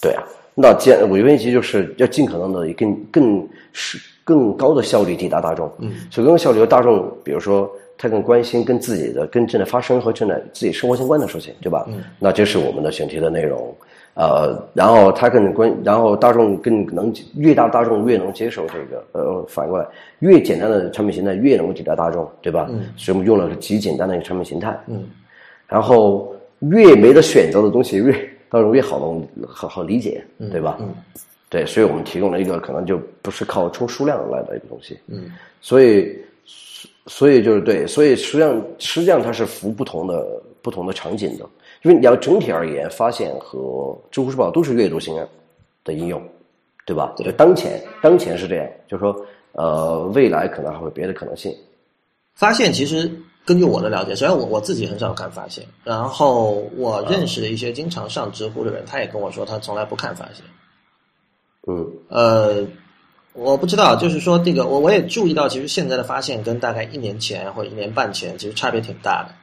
[0.00, 0.24] 对啊，
[0.56, 5.72] 那既然我优先级就是要尽可能的以更更是更高的效率抵达大众。
[5.78, 11.84] 嗯，所以更高效率，大众比如说他更关心跟自己的跟正在发生和正在自己生活相关的事情，对吧？
[11.88, 13.74] 嗯，那这是我们的选题的内容。
[14.14, 19.86] 呃，然后他更关，然后大众更能越大大众越能接受这个，呃，反过来
[20.18, 22.66] 越简单的产品形态越能够抵达大众，对吧？
[22.70, 24.78] 嗯，所以我们用了极简单的一个产品形态。
[24.86, 25.06] 嗯，
[25.66, 28.12] 然后越没得选择的东西越
[28.50, 30.76] 大众越好能好好理解，对吧？
[30.80, 30.94] 嗯，
[31.48, 34.98] 对，所以我们提供了一个可能就不是靠冲数量来的一个东西。
[35.06, 36.14] 嗯，所以
[37.06, 40.24] 所以就是对，所以实际上实际上它是服务不同的
[40.62, 41.44] 不同的场景的。
[41.82, 45.16] 因为你要整体而言，发现和知乎时报都是阅读型
[45.82, 46.22] 的应用，
[46.86, 47.12] 对吧？
[47.16, 51.52] 对，当前当前是这样，就是说，呃，未来可能还会别的可能性。
[52.34, 53.10] 发现其实
[53.44, 60.44] 根据我的了解，虽然我我自己很少看发现，然后我认识的一些经常上知乎的人，他也跟我说他从来不看发现。
[61.66, 62.64] 嗯，呃，
[63.34, 69.34] 我不知道，就是说这个我我也注意到，其实现在的发现跟大概一年前或者一年半前其实差别挺大的。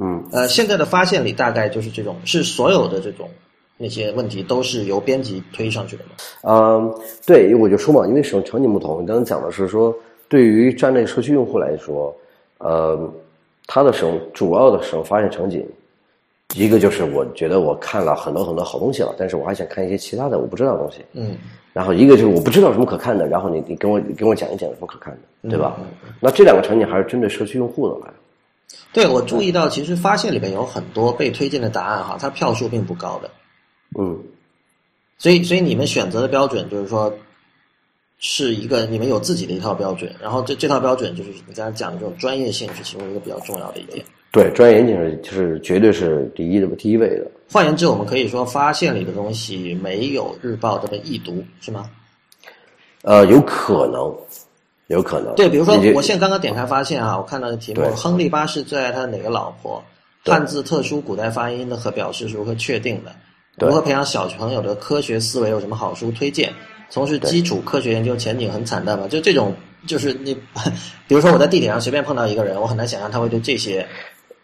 [0.00, 3.28] 嗯，呃，现在的发现里大概就是这种，是所有的这种
[3.76, 6.10] 那些问题都是由编辑推上去的吗？
[6.42, 6.94] 嗯，
[7.26, 9.94] 对，我就说嘛，因为使用场景不同，你刚刚讲的是说，
[10.28, 12.14] 对于站内社区用户来说，
[12.58, 13.12] 呃，
[13.66, 15.66] 它的使用主要的使用发现场景，
[16.54, 20.98] 一个就是我觉得我看了很多很多好东西了，但是我还想看一些其他的我不知道的东西。
[21.12, 21.36] 嗯，
[21.72, 25.78] 然后一个就是我不知道有什么可看的，然后你你跟我你跟我讲一讲有什么可看的，对吧？
[26.20, 28.12] 那这两个场景还是针对社区用户的来。
[28.92, 33.30] 对，我注意到，其实发现里面有很多被推荐的答案哈，它票数并不高的。
[33.98, 34.18] 嗯，
[35.16, 37.12] 所以，所以你们选择的标准就是说，
[38.18, 44.04] 是一个你们有自己的一套标准，然后这这套标准就是你刚才讲的这种专业性是其中一个比较重要的一点。
[44.30, 47.26] 对，专业严谨是就是绝对是第一的第一位的。
[47.52, 51.90] 换言之，我们可以说发现里的东西没有日报这么易读，是吗？
[53.02, 54.14] 呃，有可能。
[54.88, 59.82] 有可能对，比如说我现在刚刚点开发现啊，我看到的题目：亨利八世最爱他的哪个老婆？
[60.24, 63.14] 汉字特殊古代发音的和表示是如何确定的？
[63.58, 65.48] 如何培养小朋友的科学思维？
[65.48, 66.52] 有什么好书推荐？
[66.90, 69.08] 从事基础科学研究前景很惨淡吗？
[69.08, 69.54] 就这种，
[69.86, 70.34] 就是你，
[71.08, 73.86] 比如说我在地铁上随便碰到一个人，我很难想象他会对这些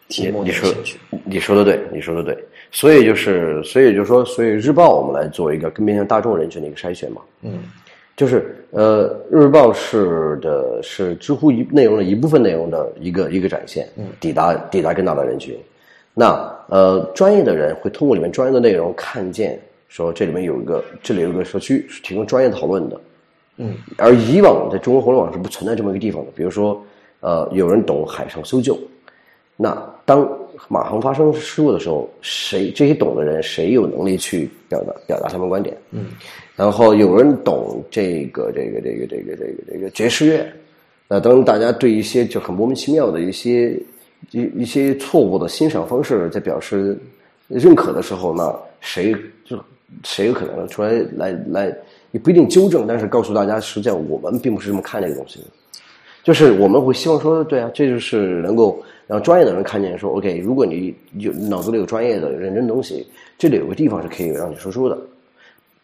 [0.07, 0.97] 题目有兴趣。
[1.25, 2.35] 你说的对，你说的对。
[2.71, 7.21] 所以就是，所以就是说，所以日报我们来做一个更面向大众人群的一个筛选嘛。
[7.41, 7.59] 嗯。
[8.15, 15.57] 就是呃，日报是的，是知乎一内容的一部分内容的一个一个展现，嗯，抵达抵达更大的人群。
[16.13, 23.01] 那呃，专业的人会通过里面专业的内容看见，说这里面有一个，这里有一个社区是提供专业讨论的，
[23.55, 23.73] 嗯。
[23.95, 26.83] 而以往在中国互联网是不存在这么一个地方的，比如说
[27.21, 28.77] 呃，有人懂海上搜救，
[29.55, 30.27] 那当
[30.67, 35.75] 马航发生事故的时候，谁这些懂的人谁有能力去表达表达他们观点？
[35.91, 36.07] 嗯。
[36.55, 40.45] 然后有人懂这个这个这个这个这个这个爵士乐，
[41.07, 43.71] 那当大家对一些就很莫名其妙的一些
[44.31, 46.99] 一一些错误的欣赏方式在表示
[47.47, 49.57] 认可的时候，那谁就
[50.03, 51.73] 谁有可能出来来来
[52.11, 55.45] 也不一定纠正，但是告诉大家，实际上我们并不是这么看这个东西的，
[56.23, 63.03] 就是我们会希望说，对啊，这就是能够让专业的人看见，说 OK，如果你有脑子里有专业的认真的东西，
[63.39, 64.95] 这里有个地方是可以让你输出的。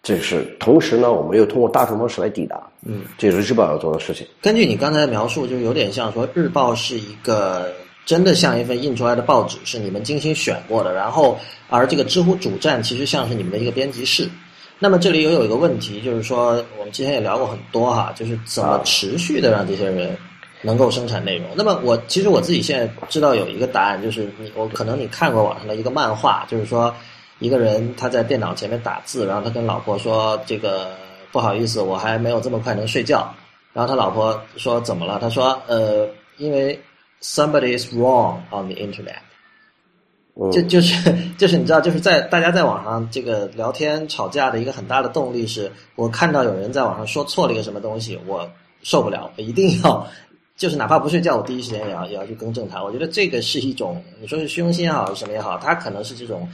[0.04, 4.28] 这是同时呢，我们又通过大众方式来抵达，嗯，这也是日报要做的事情。
[4.44, 7.74] 根据你刚才的描述，就有点像说日报是一个
[8.06, 10.94] 真的像一份印出来的报纸，是你们精心选过的。
[10.94, 11.36] 然后，
[11.68, 14.30] 而这个知乎主站其实像是你们的一个编辑室。
[14.78, 20.16] 那么这里又有一个问题，就是说我们之前也聊过很多哈，就是怎么持续的让这些人
[20.62, 21.48] 能够生产内容。
[21.56, 26.94] 那么我其实我自己现在知道有一个答案，就是你我可能你看过网上的一个漫画，就是说。
[27.40, 30.96] 一个人他在电脑前面打字，然后他跟老婆说：“这个
[31.34, 33.30] 不好意思，我还没有这么快能睡觉。”
[33.74, 36.80] 然后他老婆说：“怎么了？”他说：“呃，因为
[37.22, 39.18] somebody is wrong on the internet。”
[40.50, 48.50] 就就是就是你知道，就是在大家在网上这个聊天吵架的一个很大的动力是，我看到有人在网上说错了一个什么东西，我
[48.82, 50.08] 受不了，我一定要
[50.58, 52.84] 就是哪怕不睡觉，我第一时间也要也要去更正它。
[52.84, 56.48] 我觉得这个是一种你说是虚荣心也好，什么也好，它可能是这种。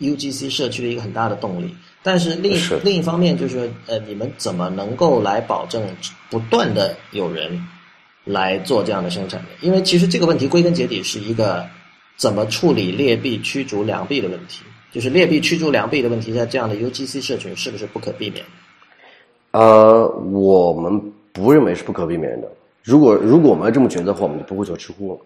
[0.00, 5.86] UGC 社区的一个很大的动力，但是另另一方面就是呃，你们怎么能够来保证
[6.28, 7.64] 不断的有人
[8.24, 9.46] 来做这样的生产呢？
[9.60, 11.64] 因为其实这个问题归根结底是一个
[12.16, 18.44] 怎么处理劣币驱逐良币的问题，就是劣币驱逐良币的问题，在这样的 UGC 社群是不是不可避免？
[19.52, 21.00] 呃，我们
[21.32, 22.48] 不认为是不可避免的。
[22.84, 25.18] 如果如果我们要这么觉得的话，我们就不会做知乎了，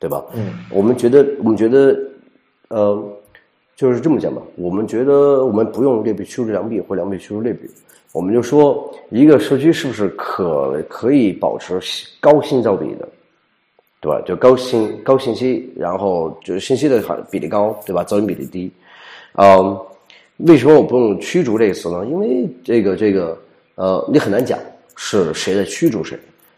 [0.00, 0.24] 对吧？
[0.34, 1.96] 嗯，我们觉得，我们觉得，
[2.70, 3.16] 呃。
[3.74, 4.40] 就是这么讲吧。
[4.54, 7.68] 我们觉得我们不用劣币驱逐良币或良币驱逐劣币，
[8.12, 11.80] 我们就说一个社区是不是可可以保持
[12.20, 13.08] 高信噪比的，
[13.98, 14.20] 对吧？
[14.26, 18.04] 就高信高信息，然后就是信息的比例高，对吧？
[18.04, 18.70] 噪音比例低。
[19.32, 19.76] 嗯，
[20.36, 22.04] 为什么我不用驱逐这个词呢？
[22.06, 23.36] 因为这个这个
[23.74, 24.58] 呃，你很难讲
[24.96, 26.16] 是谁在驱逐谁。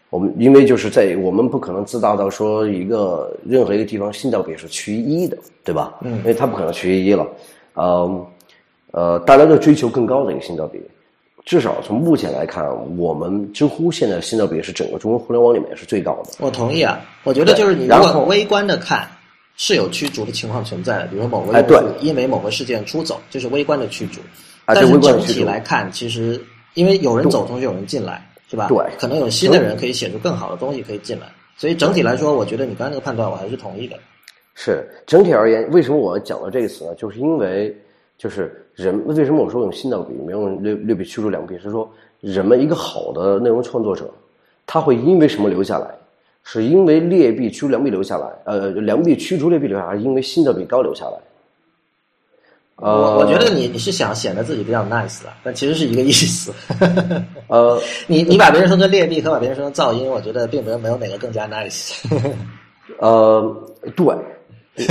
[0.09, 5.95] 我们因为就是在我们不可能自大到说一个任何一个地方信噪比是趋于一的，对吧？
[6.01, 7.27] 嗯，因为它不可能趋于一了。
[7.73, 8.27] 呃
[8.91, 10.81] 呃，大家都追求更高的一个性价比。
[11.43, 12.65] 至少从目前来看，
[12.97, 16.31] 我们知乎现在性价比是整个中国互联网里面是最高的。
[16.39, 19.07] 我同意啊，我觉得就是你如果微观的看，
[19.57, 24.21] 是有驱逐的情况存在的，比如说某个用户因为某个事件出走，这是微观的驱逐。
[24.65, 26.41] 但是整体来看，其实
[26.73, 28.25] 因为有人走，同时有人进来。
[28.67, 33.97] 对，可能有新的人可以写出更好的东西可以进来，所以整体来说，我觉得你刚才那个判断我还是同意的。
[34.53, 36.95] 是整体而言，为什么我讲到这个词呢？
[36.95, 37.75] 就是因为
[38.17, 41.57] 就是人为什么我说用新的比，没用略略比驱逐良币？
[41.59, 41.89] 是说
[42.21, 44.09] 人们一个好的内容创作者，
[44.65, 45.87] 他会因为什么留下来？
[46.47, 48.27] 是因为劣币驱逐良币留下来？
[48.45, 51.17] 呃，良币驱逐劣币留下来，还是因为新的比高留下来？
[52.77, 56.53] 我我觉得你你是想显得自己比较 nice 的，但其实是一个意思。
[57.47, 61.93] 呃，你你把别人说成劣币和把别人说成噪音，我觉得并没有没有哪个更加 nice。
[62.99, 63.55] 呃，
[63.95, 64.05] 对，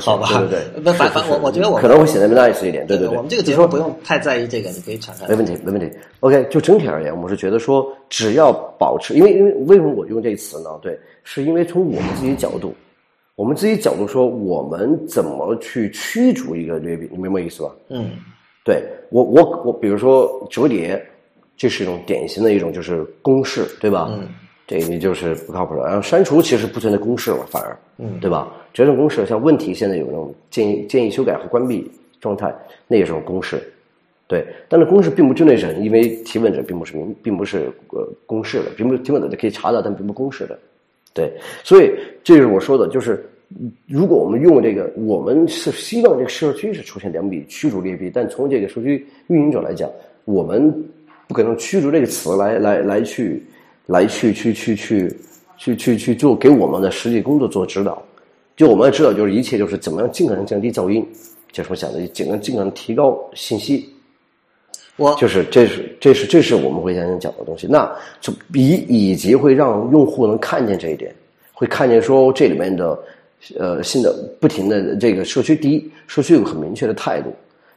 [0.00, 3.16] 好吧，对对对，反反我我觉得我可能会显得 nice 一点，对对对。
[3.16, 5.26] 我们这个节目不用太在意这个，你可以敞开。
[5.26, 5.90] 没问题，没问题。
[6.20, 10.68] OK，就整体而言，我是觉得说，只要保持，因为因为为什么我用这个词呢？
[10.82, 12.74] 对，是因为从我们自己角度。
[13.36, 17.06] 我们自己角度说，我们怎么去驱逐一个劣币？
[17.12, 17.70] 你明白意思吧？
[17.90, 18.10] 嗯，
[18.64, 21.00] 对我我我，比如说折叠，
[21.54, 24.08] 这是一种典型的一种就是公式，对吧？
[24.10, 24.26] 嗯，
[24.66, 25.82] 这你就是不靠谱的。
[25.82, 28.50] 然后删除其实不存在公式了，反而，嗯，对吧？
[28.72, 31.90] 这种公式像问题现在有那种建议建议修改和关闭
[32.22, 32.50] 状态，
[32.88, 33.62] 那也是种公式，
[34.26, 34.46] 对。
[34.66, 40.58] 但是公式并不针对人，因为提问者并不是明，并不是呃公式的，并不提问者可以查到，但并不公式的。
[41.16, 41.32] 对，
[41.64, 41.90] 所以
[42.22, 43.26] 这是我说的，就是
[43.86, 49.90] 如果我们用这个，我们是希望这个社区是出现良币驱逐劣币，但从这个社区运营者来讲，
[50.26, 50.70] 我们
[51.26, 53.42] 不可能驱逐这个词来来来去
[53.86, 55.16] 来去去去去
[55.56, 58.02] 去去去做给我们的实际工作做指导。
[58.54, 61.02] 就我们要知道，就是一切就是怎么样尽可能降低噪音，
[61.50, 63.88] 就是我想的尽能尽可能提高信息。
[64.96, 67.86] 我就是这是这是这是我们会想讲的东西，那
[68.20, 71.14] 就以以及会让用户能看见这一点，
[71.52, 72.98] 会看见说这里面的
[73.58, 77.30] 呃新的不停的这个社区，第一社区有个很明确的态度，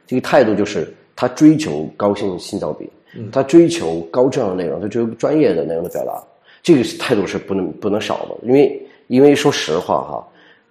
[0.06, 2.88] 这个态度就是他追求高性性噪比，
[3.30, 6.22] 他追求高质量的内容，他追求专业的内容的表达，
[6.62, 10.28] 这个态度是不能不能少的，因为因为说实话哈，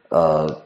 [0.09, 0.61] 呃。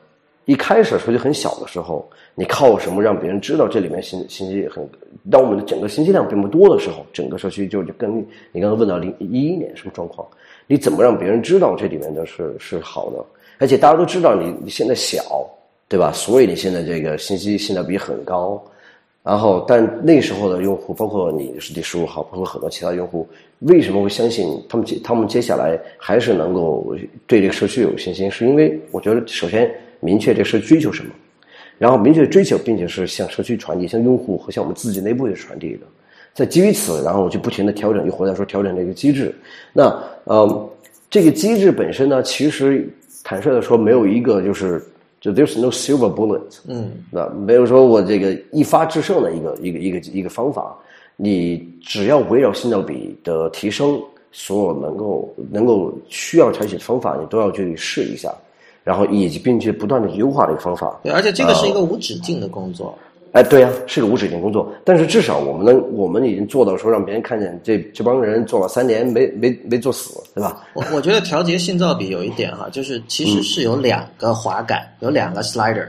[0.45, 4.85] 一开始社区很小的时候，你靠什么让别人知道这里面信信息很？
[5.31, 8.17] 当我们的整个信息量并不多的时候，整个社区就就跟
[8.51, 10.27] 你刚刚问到零一一年什么状况？
[10.67, 13.23] 你怎么让别人知道这里面的是是好的？
[13.59, 15.49] 而且大家都知道你你现在小，
[15.87, 16.11] 对吧？
[16.11, 18.61] 所以你现在这个信息性价比很高。
[19.23, 23.25] 然后，但那时候的用户，包括你是第十五号，包括很多其他用户，
[23.59, 26.93] 为什么会相信他们接他们接下来还是能够
[27.27, 28.29] 对这个社区有信心？
[28.29, 29.73] 是因为我觉得首先。
[30.03, 31.11] 明确这是追求什么，
[31.77, 35.87] 然后明确追求，并且是向社区传递，向用户和向我们自己内部也传递的。
[36.33, 39.33] 在基于此，然后我就不停的调整，又回来说调整这个机制。
[39.71, 40.69] 那呃，
[41.09, 42.89] 这个机制本身呢，其实
[43.23, 44.83] 坦率的说，没有一个就是
[45.21, 50.75] 就 there's no silver bullet，嗯，那没有说我这个一发制胜的一个一个一个一个方法。
[51.15, 58.33] 你只要围绕性价比的提升，所有能够能够需要采取的方法，你都要去试一下。
[58.83, 62.97] 然后以及并且不断的优化这个方法，对，而且这个是一个无止境的工作。
[63.31, 64.71] 哎，对呀，是个无止境工作。
[64.85, 70.63] 但是至少我们能，我们已经做到说让别人看见这这帮人做了三年没没没做死，对吧？
[70.75, 75.87] 我我觉得调节信噪比有一点哈，就是其实是有两个滑杆，有两个 slider，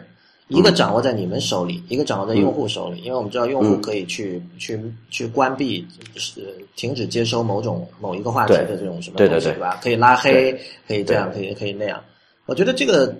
[0.49, 3.03] 一个掌握在你们手里，一个掌握在用户手里。
[3.03, 6.41] 因为我们知道用户可以去去去关闭，是
[6.77, 9.81] 停止接收某种某一个话题的这种什么东西，对吧？
[9.83, 10.59] 可以拉黑，
[10.89, 12.01] 可以这样，可以可以那样。
[12.47, 13.15] 我觉得这个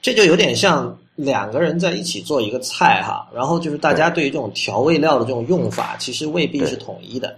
[0.00, 7.36] 这就有点像两个人在一起做一个菜哈，然后就是大家对于这种调味料的这种用法，其实未必是统一的。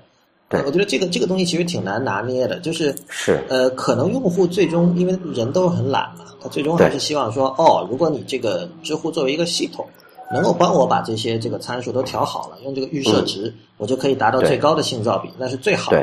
[0.49, 9.85] 对，我觉得这个这个东西其实挺难拿捏的，就是是呃，可能用户最终因为人都很懒嘛，他最终还是希望说，哦，如果你这个知乎作为一个系统，
[10.33, 16.01] 能够帮我把这些这个参数都调好了，用这个预设值，我就可以达到最高的信噪比，那是最好的。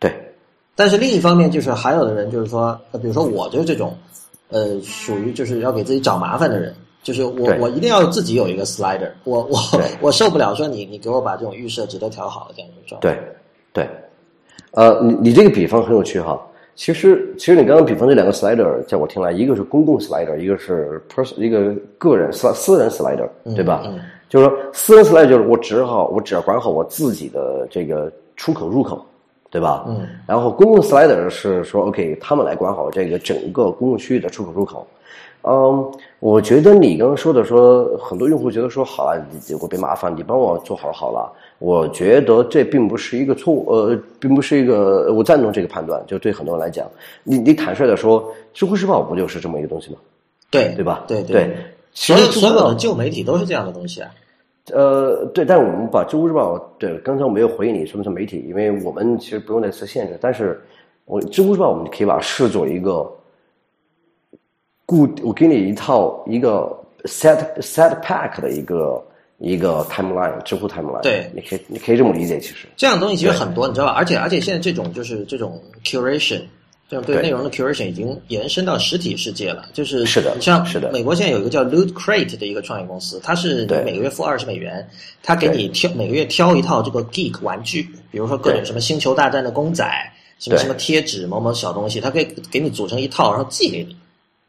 [0.00, 0.34] 对，对。
[0.74, 3.96] 但是另一方面，就是还有的人就是说，比如说我就是这种。
[4.48, 9.58] 呃，属于就是要给自己找麻烦的人，就是我我一定要自己有一个 slider，我我
[10.00, 13.20] 我受不了说你你给我把这种预设值都调好了这样一种状态。
[13.72, 13.90] 对，对，
[14.72, 16.40] 呃，你你这个比方很有趣哈。
[16.76, 23.82] 其实，其实你刚刚比方这两个 slider，在我听来，一个是公共 slider，一个是 person 一个个人私私人 slider，对吧？
[23.86, 29.06] 嗯就是说，私人 slider 就是我只好我只要管好我自己的这个出口入口，
[29.54, 29.84] 对吧？
[29.86, 30.08] 嗯。
[30.26, 34.84] 然后公共 slider 是说，OK，他们来管好这个整个公共区域的出口入口。
[35.42, 41.32] 嗯，我觉得你刚刚说的说，很多用户觉得说，好啊，你我别麻烦，你帮我做好好了。
[41.60, 46.02] 我觉得这并不是一个错误，呃，并不是一个，我赞同这个判断。
[46.08, 46.90] 就对很多人来讲，
[47.22, 49.98] 你你坦率的说，知乎时报不就是这么一个东西吗？
[50.50, 51.04] 对对吧？
[51.06, 51.54] 对对，
[51.92, 54.10] 其所有所有的旧媒体都是这样的东西啊。
[54.72, 60.58] 呃，对，但我们把知乎日报，对，刚才我没有回应你什么是媒体，因为我们其实不用再次限制，但是
[61.04, 63.06] 我知乎日报我们可以把它视作一个
[64.86, 69.04] 固，我给你一套一个 set set pack 的一个
[69.36, 72.66] 一个 timeline，知乎 timeline，对你可以你可以这么理解，其实。
[72.74, 73.92] 这样的东西其实很多，你知道吧？
[73.92, 76.40] 而且而且现在这种就是这种 curation，
[77.02, 79.66] 对对内容的 curation 已经延伸到实体世界了。
[79.72, 84.88] 就是是的你像是的美国现在有一个叫 Loot Crate 的一个创业公司，它是你对每个月付二十美元，
[85.22, 89.84] 它给你挑每个月挑一套这个 geek 玩具，比如说各种什么星球大战的公仔，
[90.38, 93.96] 什么什么贴纸某某小东西，它可以给你组成一套，然后寄给你。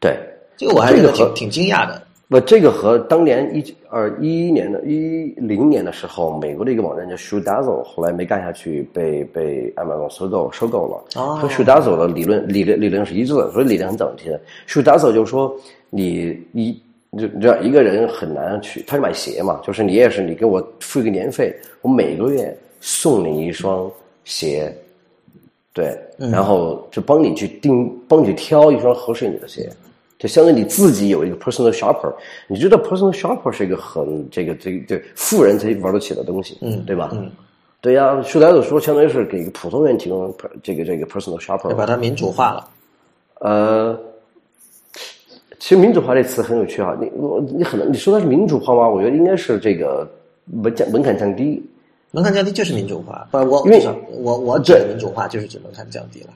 [0.00, 0.16] 对。
[0.58, 2.05] 这个我还觉得这个和挺挺惊讶的。
[2.28, 11.20] 不，这个和当年一二一一年的一零年的时候，美国的一个网站叫 Shoedazzle，后来没干下去，被被 Amazon 收购收购了。
[11.22, 14.40] 哦和 Shoedazzle 的理论理论理论是一致的，所以理论很早期的。
[14.66, 15.56] Shoedazzle 就是说，
[15.88, 23.88] 你你你你知道一个人很难去，他是买鞋嘛，就是你也是你给我付一个年费，我每个月送你一双
[24.24, 24.76] 鞋，
[25.72, 29.70] 对，然后就帮你去定，帮你去挑一双合适你的鞋。
[30.18, 32.10] 就相当于你自己有一个 personal shopper，
[32.48, 37.10] 你知道 personal shopper 是一个很这个这个对富人才玩得起的东西，嗯对吧？
[37.12, 37.30] 嗯，
[37.82, 42.68] 对呀，说来的说，相当于是给一个普通人提供这个这个 personal shopper，要把它民主化了。
[43.40, 43.98] 呃，
[45.58, 48.88] 其实民主化这词很有趣啊，你我你很难你说它是民主化吗？
[48.88, 50.08] 我觉得应该是这个
[50.46, 51.62] 门降门槛降低，
[52.12, 56.30] 门槛降低就是民主化，不，我因为我我指的民主化就是指门槛降低了。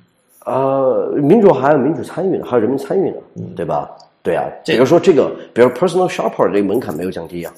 [0.46, 3.16] 呃，民主还有民主参与呢，还有人民参与呢，
[3.54, 3.90] 对吧？
[4.22, 7.52] 对啊，这比如说这个，比如 personal shopper 这个门槛没有降低啊，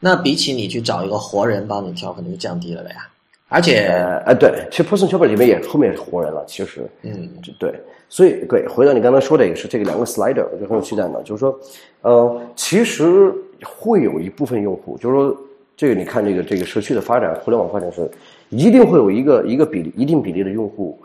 [0.00, 3.08] 那比起你去找一个活人帮你挑，肯定就降低了的呀。
[3.48, 7.72] 而且，呃，哎，对，其实 personal shopper 里面也后面也是活人了，其实，嗯，对，
[8.08, 11.56] 所以对，回到你刚才说的也是这个两个 slider，我觉得很有趣在哪，就是说，
[12.02, 13.32] 呃，其实
[13.64, 15.36] 会有一部分用户，就是说，
[15.76, 18.10] 这个你看这个这个社区的发展，互联网发展是
[18.48, 21.00] 一定会有一个一个比例一定比例的用户，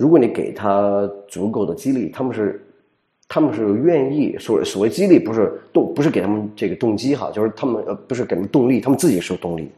[0.00, 2.58] 如果你给他足够的激励，他们是
[3.28, 9.70] 他们是愿意所所谓激励不是动不是给他们这个动机哈，就是他们呃不是给他们动力，他们自己是有动力。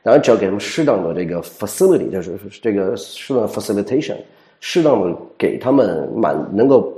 [0.00, 4.14] 然后只要给他们适当的这个 facility，就是这个适当的 facilitation，
[4.60, 6.92] 适当的给他们满能够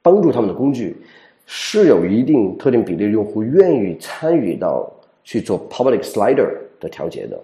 [0.00, 0.96] 帮助他们的工具，
[1.44, 4.90] 是有一定特定比例的用户愿意参与到
[5.22, 6.48] 去做 public slider
[6.80, 7.38] 的调节的。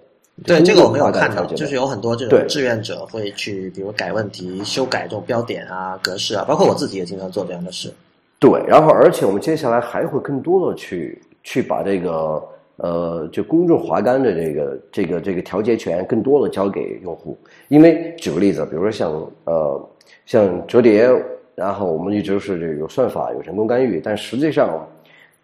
[0.45, 7.91] 对这个我没有看到，就是有很多这对种志愿者会去，比如改问题、修改这种标点啊、格式啊，包括我自己也经常做这样的事。
[8.39, 12.39] 对，然后而且我们接下来还会更多的去去把这个
[12.75, 17.35] 呃，就公众滑杆的这个这个这个调节权更多的交给用户。
[17.69, 19.11] 因为举个例子，比如说像
[19.45, 19.89] 呃
[20.27, 21.09] 像折叠，
[21.55, 24.87] 然后我们一直是这个有算法有人工干预，但实际上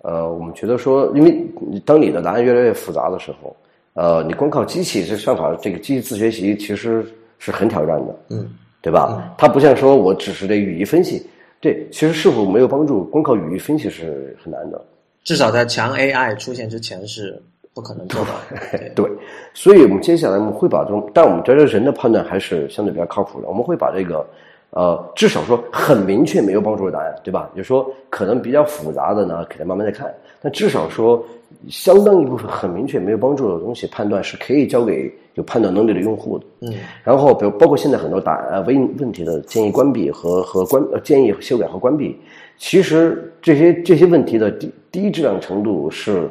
[0.04, 1.44] 呃我们觉得说，因为
[1.84, 3.56] 当你的答案越来越复杂的时候，
[3.94, 7.06] 呃你光靠机器这算法这个机器自学习其实
[7.39, 8.16] 是很挑战的。
[8.30, 8.50] 嗯，
[8.82, 9.34] 对吧？
[9.38, 11.26] 它不像说我只是这语义分析，
[11.62, 14.82] 对，其实是否没有帮助，光靠语义分析是很难的。
[15.24, 17.41] 至少在强 AI 出现之前是
[17.74, 18.78] 不可能做到的。
[18.78, 19.12] 对， 对，
[19.54, 23.48] 所以我们接下来我们会把这种，但我们觉得人的判断还是相对比较靠谱的。
[23.48, 24.26] 我们会把这个，
[24.72, 27.50] 呃，至少说很明确没有帮助的答案，对吧？
[27.56, 30.14] 就是说可能比较复杂的呢，可能慢慢再看。
[30.44, 31.26] 但至少说，
[31.70, 36.46] 相当一部分很明确没有帮助的东西，判断是可以交给有判断能力的用户的。
[36.60, 42.20] 嗯，然后比如包括现在很多答呃问问题的建议关闭和和关呃建议修改和关闭，
[42.58, 46.30] 其实这些这些问题的低低质量程度是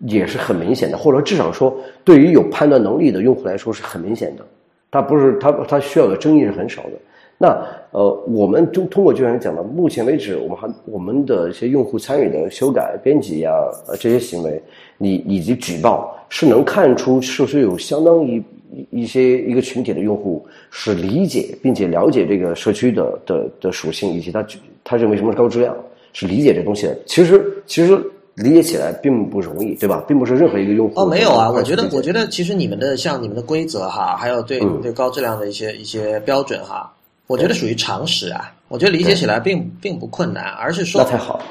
[0.00, 4.44] 也是很明显的，或者至少说对于有判断能力的用户来说是很明显的，
[4.90, 6.90] 它不是它它需要的争议是很少的。
[7.42, 13.50] 那呃，我们就通过就像你讲的，目前为止，我们还我们的一些用户参与的修改、编辑呀、
[13.88, 14.62] 呃这些行为，
[14.96, 18.36] 你以及举报，是能看出是不是有相当一
[18.70, 24.46] 一一些一个群体的用户是理解并且了解这个社区的的的属性，以及他
[24.84, 25.76] 他认为什么是高质量，
[26.12, 26.96] 是理解这东西的。
[27.06, 28.00] 其实其实
[28.36, 30.04] 理解起来并不容易，对吧？
[30.06, 36.90] 并不是任何一个用户哦，没有啊，我觉得我觉得其实你们的像你们的规则哈，还有对嗯对高质量的一些一些标准哈，
[37.26, 41.44] 我觉得属于常识啊，我觉得理解起来并并不困难，而是说那太好了。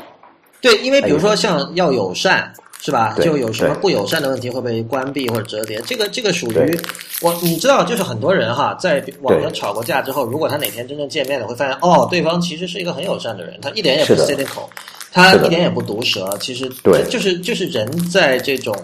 [0.61, 3.15] 对，因为比如说像要友善，是吧？
[3.21, 6.79] 就有什么不友善的问题会被关闭或者折叠，这个这个属于
[7.21, 14.67] 我，你知道，就是很多人哈，在网上吵过架之后，如果他哪天真正见面了，会发现哦，对方其实是一个很友善的人，他一点也不 cynical，
[15.11, 18.75] 他一点也不毒舌，其实对就是就是人在这种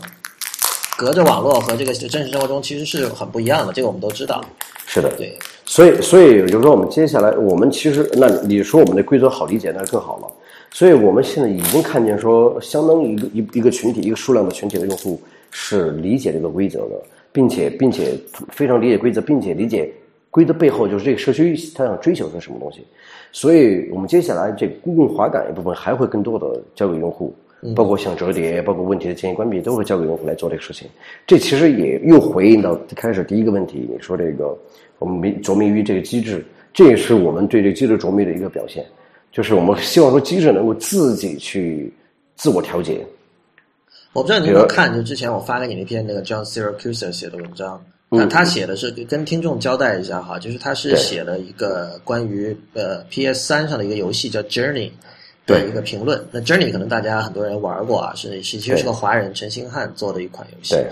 [0.95, 4.43] 隔着网络和这个真实生活中其实是很不一样的，这个我们都知道。
[4.87, 10.27] 是的，对，所以，所以有时候我们接下来，我们其实，那你说我们的规则好理解，那就更好了。
[10.71, 15.19] 所以我们现在已经看见说，相当于一个一一个群体，一个数量的群体的用户
[15.51, 17.01] 是理解这个规则的，
[17.33, 18.17] 并且并且
[18.49, 19.91] 非常理解规则，并且理解
[20.31, 22.85] 规则背后就是这个社区它想追求是什么东西。
[23.33, 27.35] 所以我们接下来这公共滑杆一部分还会更多的交给用户，
[27.75, 30.87] 包括像折叠，包括问题的建议关闭，都会交给用户来做这个事情。
[31.25, 34.57] 这其实也又回应到开始第一个问题，你说这个
[34.99, 38.85] 我们迷着迷于这个机制，这也是我们对这个机制着迷的一个表现，
[39.31, 41.91] 就是我们希望说机制能够自己去
[42.35, 43.05] 自我调节。
[44.13, 47.79] 我不知道你有没有看，就之前我发给你那篇那个 John Siracusa 写的文章，
[48.09, 54.89] 那他写的是跟听众交代一下哈，就是他是写了一个关于呃 PS 三上的一个游戏叫 Journey
[55.45, 56.19] 的对一个评论。
[56.31, 60.73] 那 Journey 可能大家很多人玩过啊，是是其实是个华人陈星汉做的一款游戏。
[60.73, 60.87] 对，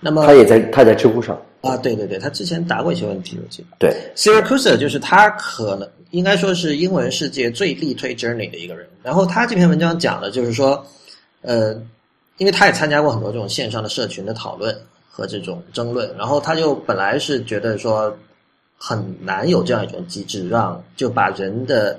[0.00, 3.76] 那么他也在他在知乎上，啊，对对对，他之前答过一些问题，我记得。
[3.78, 8.88] 对 Siracusa 就是他可能应该说是英文世界最力推 Journey 的一个人。
[9.02, 10.84] 然后他这篇文章讲的就是说，
[11.42, 11.74] 呃，
[12.36, 14.76] 因为他也参加过很多这种线上的社群的讨论
[15.10, 18.16] 和这种争论，然后他就本来是觉得说
[18.76, 21.98] 很难有这样一种机制，让就把人的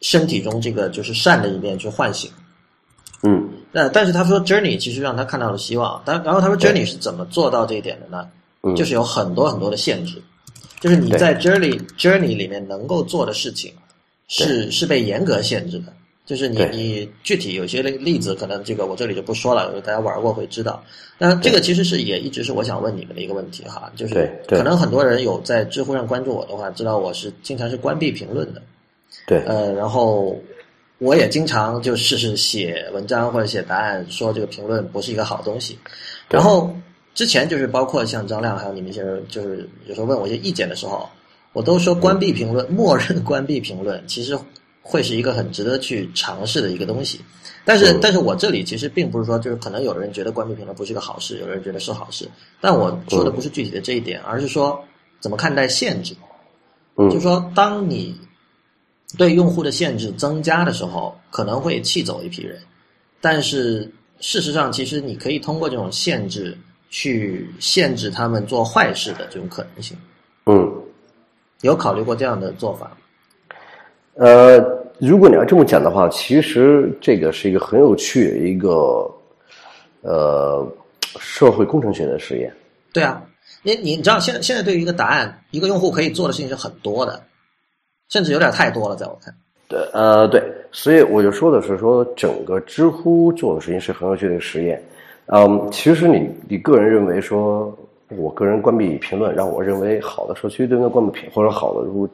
[0.00, 2.30] 身体中这个就是善的一面去唤醒。
[3.22, 8.26] 嗯那但是他说 Journey 其实让他看到了希望，但然后他说 Journey 是怎么做到这一点的呢？
[8.26, 8.30] 嗯，
[8.76, 10.22] 就是有很多很多的限制，
[10.80, 13.72] 就是你在 journey journey 里面能够做的事情
[14.28, 15.92] 是是被严格限制的。
[16.26, 20.80] 就是你你具体有些例例子，可能这个我这里就不说了，大家玩过会知道。
[21.18, 28.62] 那这个其实是也一直是我想问你们的一个问题哈，就是可能很多人有在知乎上关注我的话，知道我是经常是关闭评论的。
[29.26, 29.42] 对。
[29.44, 30.40] 呃，然后
[30.98, 35.76] 我也经常就试试写文章或者写答案，说这个评论不是一个好东西。
[36.28, 36.72] 然后
[37.20, 41.06] 之前就是包括像张亮还有你们一些人，就是有时候问我一些意见的时候，
[41.52, 44.34] 我都说关闭评论，默认关闭评论，其实
[44.80, 47.20] 会是一个很值得去尝试的一个东西。
[47.62, 52.26] 但是，嗯但是我这里其实并不是说，就是可能有人觉得关闭评论不是一个好事，有人觉得是好事。
[52.58, 54.82] 但我说的不是具体的这一点，而是说
[55.20, 56.14] 怎么看待限制。
[56.96, 58.18] 嗯就是说，当你
[59.18, 62.58] 对用户的限制增加的时候，可能会气走一批人，
[63.20, 66.56] 但是事实上，其实你可以通过这种限制
[66.90, 69.96] 去限制他们做坏事的这种可能性。
[70.44, 70.70] 嗯。
[71.62, 72.96] 有考虑过这样的做法吗？
[74.14, 74.58] 呃，
[74.98, 79.10] 如果你要这么讲的话，其实这个是一个很有趣的一个
[80.00, 80.66] 呃
[81.18, 82.50] 社会工程学的实验。
[82.94, 83.22] 对啊，
[83.62, 87.22] 你你你知道，现在现在对于一个答案，一个用户可以做的事情是很多的，
[88.08, 89.34] 甚至有点太多了，在我看。
[89.68, 94.82] 对，呃，对，所以我就说的是说，整个知乎做的事情是很有趣的一个实验。
[95.32, 97.72] 嗯，其实你你个人认为说，
[98.08, 102.08] 我个人关闭评论，让我认为好的社区都应该关闭评，或者好的如果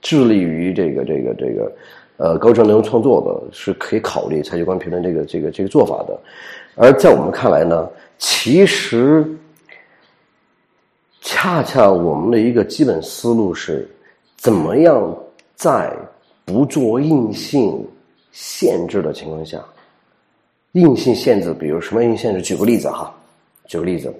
[0.00, 1.70] 致力于这个这个这个
[2.16, 6.18] 呃高质量内容创作的，是可以考虑采取关闭评论这个这个这个做法的。
[6.74, 9.22] 而在我们看来呢，其实
[11.20, 13.86] 恰恰我们的一个基本思路是，
[14.36, 15.14] 怎么样
[15.54, 15.94] 在
[16.46, 17.86] 不做硬性
[18.30, 19.62] 限制的情况下，
[20.72, 22.40] 硬性限制，比如什么硬性限制？
[22.40, 23.14] 举个例子哈，
[23.66, 24.12] 举个例子，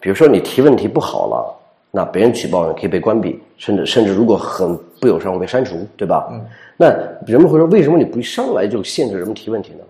[0.00, 1.56] 比如说你提问题不好了，
[1.92, 6.28] 那别人举报你可以被关闭，甚至甚至如果很不友善会被删除，对吧？
[6.32, 6.44] 嗯。
[6.76, 6.88] 那
[7.26, 9.84] 人们会说，为什么你不一上来就限制人们提问题呢？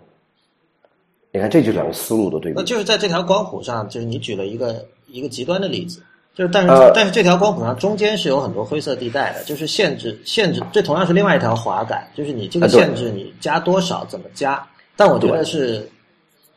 [1.33, 2.59] 你看，这就两个思路的对比。
[2.59, 6.03] 那就是在这条光谱上，就是你举了一个一个极端的例子，
[6.35, 14.63] 就是但是、呃但是这条光谱上中间是有很多灰色地带的，就是限制限制，这同样是另外一条滑杆，就是你这个限制你加多少怎么加，
[14.97, 15.89] 但我觉得是。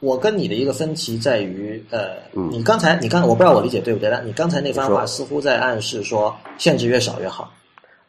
[0.04, 7.50] 我跟你的一个分歧在于，呃，你刚才你刚我不知道我理解对不对，但你刚才那番话似乎在暗示说限制越少越好。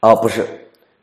[0.00, 0.44] 啊，不是，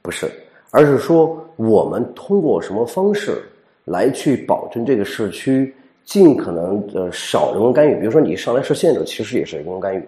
[0.01, 0.29] 不是，
[0.69, 3.41] 而是说我们通过什么方式
[3.85, 5.73] 来去保证这个社区
[6.03, 7.95] 尽可能呃少人工干预。
[7.95, 10.05] 比如说你上来设限制，其实也是人工干预，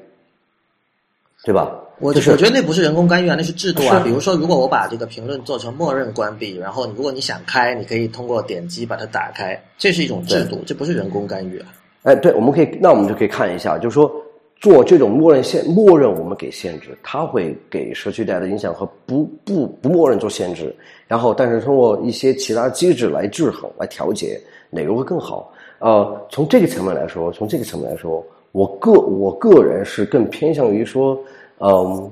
[1.46, 1.80] 对吧？
[2.04, 4.02] 我就是我觉得那不是人工干预啊，那是制度啊。
[4.04, 11.68] 比如说，如果我把这个评论做成默认关闭，然后如果你想开，你可以通过点击把它打开，这是一种制度，这不是人工干预啊。
[12.02, 14.14] 哎，对，我们可以，那我们就可以看一下，就是说
[14.60, 20.76] 做这种默认限，默认我们给限制，它会给社区带来的影响和不不不默认做限制，
[21.08, 24.38] 然后但是通过一些其他机制来制衡、来调节，
[24.70, 25.54] 哪个会更好？
[25.80, 31.18] 呃，从这个层面来说，从这个层面来说，我个我个人是更偏向于说，
[31.66, 32.12] 嗯、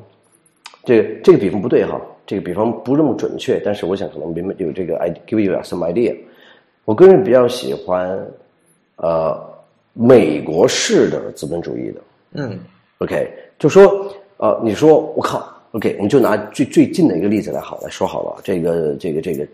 [0.85, 6.15] 这个这个比方不对哈，这个比方不那么准确，但是我想可能明白有这个 I give you some idea。
[6.85, 8.17] 我个人比较喜欢，
[8.95, 9.37] 呃，
[9.93, 12.01] 美国式的资本主义的。
[12.33, 12.57] 嗯
[12.99, 13.29] OK，
[13.59, 19.47] 就说呃，你说我靠，OK，我们就拿最最近的一个例子来好来说好了，这个这个这个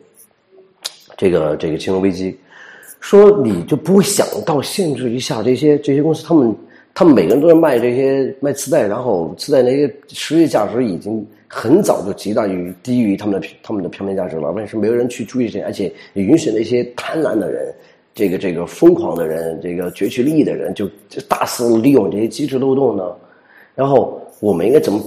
[1.18, 2.38] 这个这个金融危机，
[3.00, 6.56] 说你就不会想到限制一下这些这些公司，他们
[6.98, 17.72] 他们每个人都在卖这些卖磁带，然后磁带那些实际价值已经很早就极大于低于他们的他们的票面价值了，但是没有人去注意这些，而且也允许那些贪婪的人。
[18.16, 23.14] 这个这个疯狂的人，这个攫取利益的人，就就大肆利用这些机制漏洞呢。
[23.76, 25.00] 然后我们应该怎么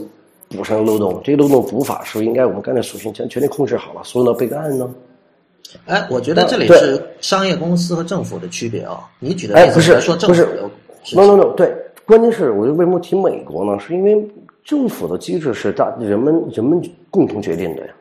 [0.48, 1.20] 补上漏洞？
[1.24, 4.88] 这些漏洞补法是不是应该我们刚才属性全全力控制好了，所有的备个案呢？
[5.86, 9.10] 哎，我觉得这里是商业公司和政府的区别啊。
[9.18, 11.74] 你举的例子哎不是来说政不是府 no no no，对，
[12.10, 13.78] 关键是我就为什么提美国呢？
[13.78, 14.28] 是因为
[14.64, 17.92] 政府的机制是大人们人们共同决定的呀。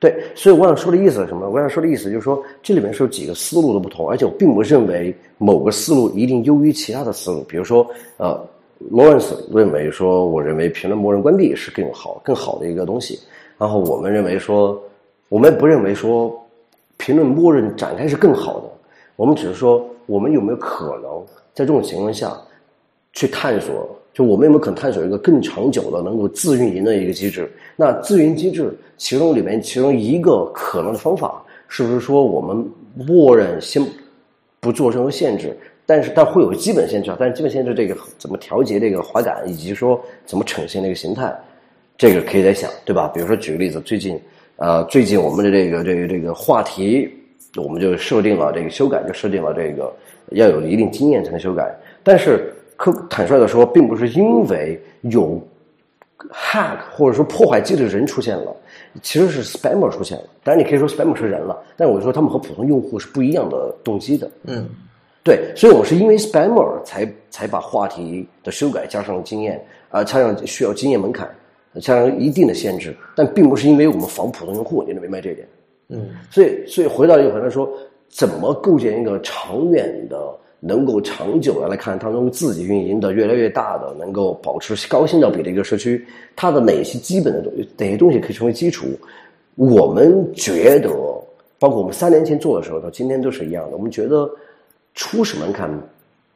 [0.00, 1.46] 对，所以我想说的意思是什么？
[1.46, 7.42] 我想说的意思就是说，这里面是有几个思路的不同，而且我并不认为某个思路一定优于其他的思路。
[7.42, 7.86] 比如说，
[8.16, 8.42] 呃
[8.90, 13.20] ，Lawrence 认为说，我认为评论默认关闭是更好、更好的一个东西。
[13.58, 14.82] 然后我们认为说，
[15.28, 16.34] 我们不认为说
[16.96, 18.70] 评论默认展开是更好的，
[19.16, 22.34] 我们只是说，我们有没有可能在这种情况下
[23.12, 27.50] 去探索，就我们有没有可能探索一个更长久的能够自运营的一个机制？
[27.76, 33.84] 那自运营机制其中里面其中一个可能的方法，是不是说我们默认先
[34.60, 35.56] 不做任何限制？
[35.84, 41.34] 但是但会有个基本限制啊，但是基本限制这个怎么调节这个滑感，以及说怎么呈现这个形态，
[41.98, 43.10] 这个可以再想，对吧？
[43.12, 44.18] 比如说举个例子，最近
[44.56, 47.10] 呃，最近我们的这个这个这个话题，
[47.56, 49.92] 我们就设定了这个修改，就设定了这个
[50.30, 51.74] 要有一定经验才能修改。
[52.04, 55.40] 但是可坦率的说，并不是因为有
[56.32, 58.52] hack 或者说破坏机制的人出现了，
[59.02, 60.24] 其实是 spammer 出现了。
[60.42, 64.28] 当然，你可以说 spammer 是人了，但我说他们和普通用户是不一样的动机的。
[64.48, 64.68] 嗯，
[65.22, 71.32] 对，所以我们是因为 spammer 才才把话题的修改加上经验啊、加上需要经验门槛，
[71.80, 75.46] 加上一定的限制，但并不是因为我们防普通用户，你能明白这一点？
[75.90, 77.68] 嗯，所以，所以回到一个回来说，
[78.08, 80.16] 怎么构建一个长远的、
[80.64, 86.06] 能够长久的来看，它能自己运营的越来越大的、能够保持高性价比的一个社区，
[86.36, 88.86] 它的哪些基本的东西，哪些东西可以成为基础？
[89.56, 90.88] 我们觉得，
[91.58, 94.30] 包括我们三年前做的时候到今天都是一样的，我们觉得
[94.94, 95.68] 初始门槛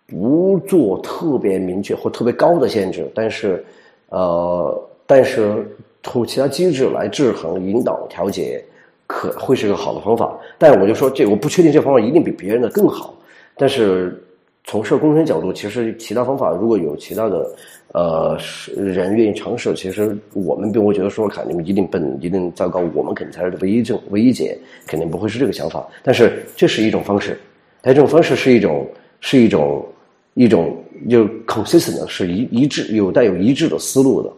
[0.09, 3.65] 不做特别明确或特别高的限制，但是，
[4.09, 5.65] 呃，但是
[6.03, 8.61] 通过其他机制来制衡、引导、调节。
[9.09, 13.15] 可会是个好的方法，但我就说这我不确定这方法一定比别人的更好，
[13.57, 14.23] 但是
[14.65, 17.49] 从事工程角度，其实其他方法如果有其他的
[17.93, 25.87] 呃是人愿意尝试，其实我们并不会觉得说看你们一定笨一定糟糕，我们肯定才是唯一正唯一解，肯定不会是这个想法。
[26.03, 27.39] 但是这是一种方式，
[27.81, 28.87] 但这种方式是一种
[29.21, 29.87] 是一种
[30.35, 30.77] 一种
[31.09, 34.31] 就 consistent 的是一一致有带有一致的思路的。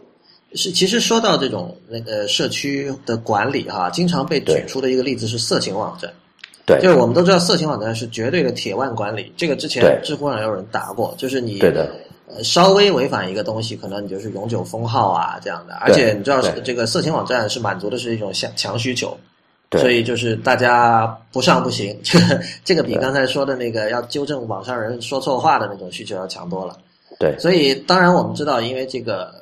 [0.53, 6.09] 是，其实说到这种那个社区的管理哈，经常被举出的一个例子是色情网站。
[6.69, 11.89] 对，就是我们都知道色情网站是绝对的铁腕管理，这个之前知乎上有人答过，就是你对的
[12.27, 15.73] 呃稍微违反一个东西，可能你就是永久封号啊这样的。
[15.81, 19.17] 而且你知道这个色情网站是满足的是一种强强需求，
[19.67, 21.99] 对所以就是大家不上不行。
[22.03, 26.77] 这个这个比刚才说的那个要纠正网上人说错话的那种需求要强多了。
[27.19, 29.33] 对所以当然我们知道，因为这个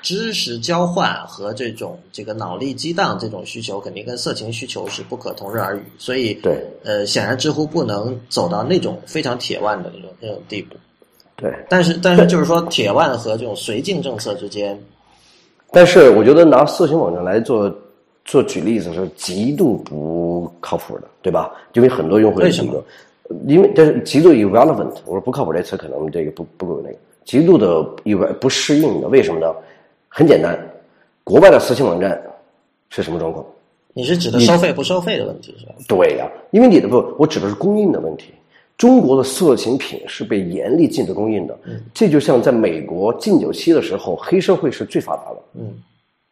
[0.00, 5.82] 知识交换和这种这个脑力激荡这种需求，肯定跟色情需求是不可同日而语。
[5.98, 10.76] 所以对呃，显然知乎不能走到那种非常铁腕的那种那种地步。
[11.36, 11.52] 对。
[11.68, 14.80] 但是但是就是说，铁腕和这种绥靖政策之间，
[15.72, 17.72] 但是我觉得拿色情网站来做
[18.24, 21.52] 做举例子是极度不靠谱的，对吧？
[21.74, 22.82] 因为很多用户为什么，
[23.46, 27.66] 因为但是极度 irrelevant，我说不靠谱这词可能这个不不够那个，极度的
[28.04, 29.52] ir 不适应的，为什么呢？
[30.08, 30.58] 很简单，
[31.22, 32.20] 国外的色情网站
[32.90, 33.44] 是什么状况？
[33.94, 35.72] 你是指的收费不收费的问题是吧？
[35.88, 38.32] 对呀、因为你的不，我指的是供应的问题。
[38.76, 41.58] 中国的色情品是被严厉禁止供应的。
[41.64, 45.36] 嗯，这就像在美国禁酒期的时候，黑社会是最发达的。
[45.54, 45.74] 嗯，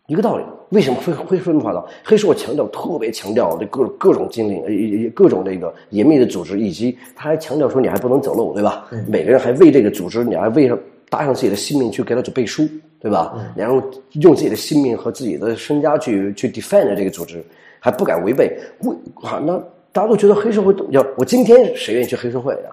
[0.07, 0.45] 一个道理。
[0.71, 1.85] 为什么会会这么发达？
[2.05, 8.87] 黑社会强调特别强调这各各种禁令，呃，各种那个严密的组织，以及他还强调说你还不能走漏，对吧？
[8.93, 10.79] 嗯，每个人还为这个组织，你还为上
[11.09, 12.69] 搭上自己的性命去给他做背书，
[13.01, 13.35] 对吧？
[13.37, 13.83] 嗯，然后
[14.21, 17.45] 用自己的性命和自己的身家去去 defend 这个组织，
[17.81, 18.57] 还不敢违背。
[18.81, 19.57] 为啊，那
[19.93, 22.71] 大家都觉得黑社会要我今天谁愿意去黑社会呀？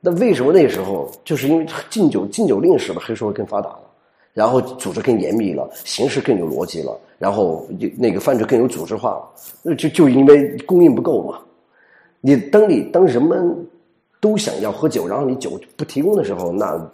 [0.00, 3.80] 那为什么那时候就是因为禁酒禁酒令使得黑社会更发达了？
[4.32, 7.66] 然后组织更严密了，形式更有逻辑了，然后
[7.96, 9.30] 那个犯罪更有组织化了。
[9.62, 11.38] 那就就因为供应不够嘛。
[12.20, 13.54] 你当你当人们
[14.20, 16.90] 都想要喝酒，然后你酒不提供的时候，那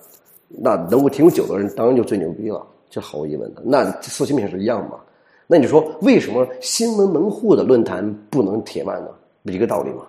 [0.59, 3.63] 那能够提供酒的人当然就最牛逼了，这毫无疑问的。
[3.65, 4.99] 那色情品是一样嘛？
[5.47, 9.09] 那你说为什么新闻门户的论坛不能铁腕呢？
[9.45, 10.05] 一个道理嘛。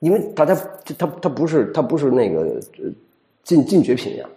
[0.00, 0.54] 因为大家
[0.98, 2.90] 他他不是他不是那个呃
[3.44, 4.28] 禁禁绝品呀。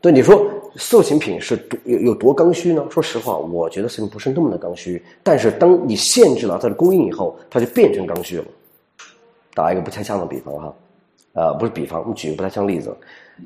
[0.00, 0.44] 对你说，
[0.76, 2.84] 色情品是多有有多刚需呢？
[2.90, 5.02] 说实话，我觉得色情不是那么的刚需。
[5.22, 8.44] 但是，当你限制了它的供应以后，它就变成刚需了。
[9.54, 10.74] 打一个不太像的比方哈，
[11.34, 12.96] 呃，不是比方，我们举个不太像例子。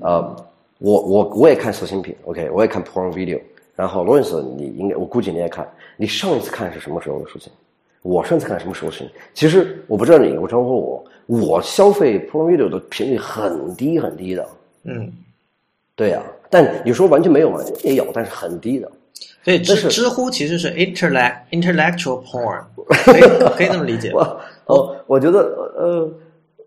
[0.00, 0.36] 呃，
[0.78, 3.40] 我我我也看色情品，OK，我也看 porn video。
[3.74, 5.68] 然后罗 c e 你应该，我估计你也看。
[5.96, 7.52] 你上一次看是什么时候的事情？
[8.02, 9.10] 我上次看什么时候事情？
[9.34, 14.48] 其实我不知道你，我常说我，我消费 porn video 的频率很低很低的。
[14.84, 15.12] 嗯，
[15.94, 16.22] 对呀。
[16.50, 17.60] 但你说完全没有吗？
[17.84, 18.90] 也有，但是很低的。
[19.44, 22.62] 所以知知乎其实是 intellect intellectual porn，
[23.04, 23.22] 可以
[23.56, 24.10] 可以这么理解。
[24.12, 25.38] 我哦，我觉得
[25.76, 26.10] 呃，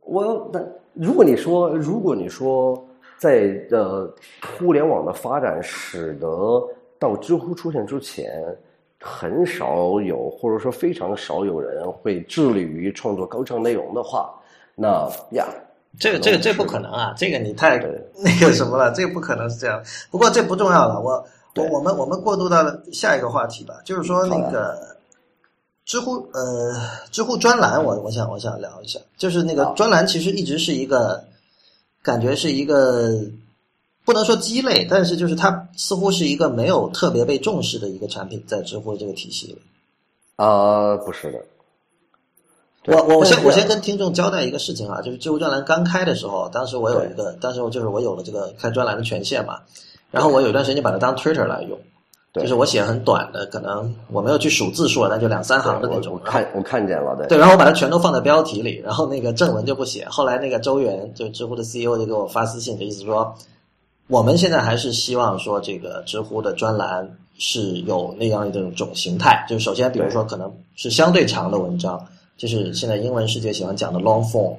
[0.05, 2.83] 我但如果你说如果你说
[3.17, 4.11] 在呃
[4.57, 6.61] 互联网的发展使得
[6.99, 8.31] 到知乎出现之前，
[8.99, 14.33] 很少有或者说非常少有人会致力于创作高质量内容的话，
[14.75, 15.45] 那呀。
[15.99, 17.13] 这个这个这不可能啊！
[17.17, 17.77] 这个你太
[18.15, 19.83] 那个什么了，这个不可能是这样。
[20.09, 21.21] 不过这不重要了，我
[21.57, 24.79] 我我们我们过渡到下一个话题吧，就是说那个
[25.91, 26.73] 知乎呃
[27.11, 31.21] 知乎专栏，我我想我想聊一下，就是那个专栏其实一直是一个
[32.01, 33.09] 感觉是一个
[34.05, 39.61] 不能说鸡肋，但是就是它似乎是一个没有特别被重视的一个产品，在知乎这个体系里。
[40.37, 41.39] 啊，不是的。
[42.85, 49.59] 我我我先我先跟听众交代一个事情啊，就是知乎专栏刚开的时候，当时我有一个，当时我就是我有了这个开专栏的权限嘛，
[50.09, 51.77] 然后我有一段时间就把它当 Twitter 来用，
[52.33, 56.13] 就是我写很短的，可能我没有去数字数，那就两三行的那种。
[56.13, 57.27] 我看我看见了，对。
[57.27, 60.05] 对，然后我把它全都放在标题里，然后那个正文就不写。
[60.09, 63.35] 后来那个周元就知乎的 CEO 就给我发私信，的意思说，
[64.07, 71.99] 我们现在还是希望说这个知乎的专栏是有那样的一种形态，就是首先比如说可能是相对长的文章。
[72.37, 74.55] 就是现在英文世界喜欢讲的 long form，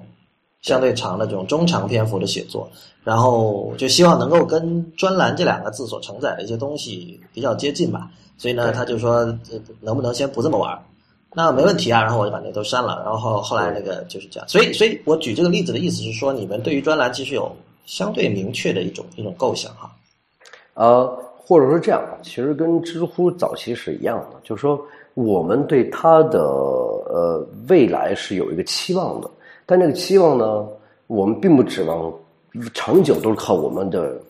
[0.62, 2.68] 相对长的这种中长篇幅的写作，
[3.04, 8.08] 然后就希望能够跟专栏这两个字所承载的一些东西比较接近吧。
[8.38, 9.24] 所以呢，他就说
[9.80, 10.80] 能不能先不这么玩？
[11.34, 12.00] 那没问题啊。
[12.02, 13.02] 然后我就把那都删了。
[13.04, 14.48] 然后后来那个就是这样。
[14.48, 17.50] 所以，所以我举这个例子的意思是说，你们对于专栏其实有
[17.84, 19.90] 相对明确的一种一种构想哈。
[20.74, 21.04] 呃，
[21.36, 24.80] 或者说这样，其实跟知乎早期是一样的，就是说。
[25.14, 29.30] 我们对它的呃未来是有一个期望的，
[29.66, 30.66] 但这个期望呢，
[31.06, 32.12] 我们并不指望
[32.74, 34.20] 长久都是靠我们的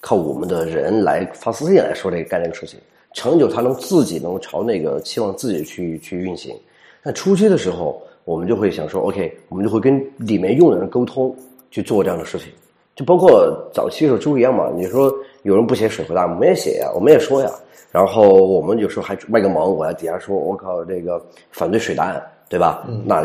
[0.00, 2.78] 靠我们的人来发私信来说这个干这个事情，
[3.14, 6.54] 长久它能自己能朝那个期望自己去去运行。
[7.02, 11.34] 但初期的时候，我们就会想说，OK，我们就会跟里面用的人沟通
[11.70, 12.48] 去做这样的事情，
[12.94, 14.70] 就包括早期的时候猪一样嘛。
[14.76, 15.12] 你说
[15.42, 17.50] 有人不写水回答，我们也写呀，我们也说呀。
[17.90, 21.20] 然后我们有时候还卖个萌，我在底下说：“我靠，这个
[21.50, 23.22] 反对水答案，对吧？”那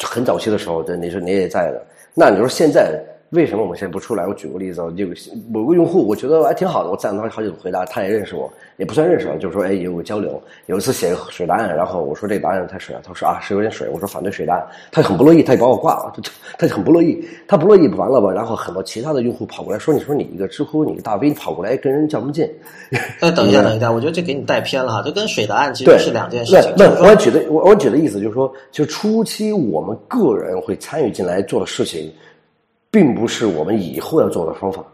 [0.00, 1.82] 很早期的时候，这你说你也在的。
[2.14, 2.98] 那你说现在？
[3.32, 4.26] 为什么我们现在不出来？
[4.26, 5.06] 我举个例子，就
[5.50, 10.38] 某个用户，我觉得还挺好的，我赞同他好几种回答，他也认识我，也不算认识吧，就是说，哎，有个交流。
[10.66, 16.12] 有一次写水答案，然后我说这答案太水了，他说啊是有点水，我说反对水答案，他很不乐意，他就把我挂了，
[16.58, 18.30] 他就很不乐意，他不乐意完了吧？
[18.30, 22.46] 然后很多其他的用户跑过来说，你说你一个知乎，你个大 V 跑过来跟人较什么劲？
[23.22, 26.70] 呃，等一下，等一下，我觉得这给你带偏了哈，这跟水答案其实是两件事情。
[26.76, 32.12] 那我举的我我举的意思就是说，就初期我们个人会参与进来做的事情。
[32.92, 34.84] 并不是我们以后要做的方法，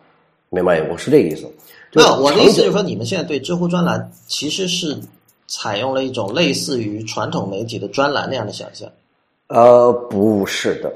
[0.51, 0.81] 明白？
[0.89, 1.47] 我是这个意思。
[1.93, 4.97] 没有，我的意思就是说，你们现在对知乎专栏其实是
[5.49, 8.89] 采用了一种类似于传统媒体的专栏那样的想象。
[9.49, 10.93] 呃，不是的。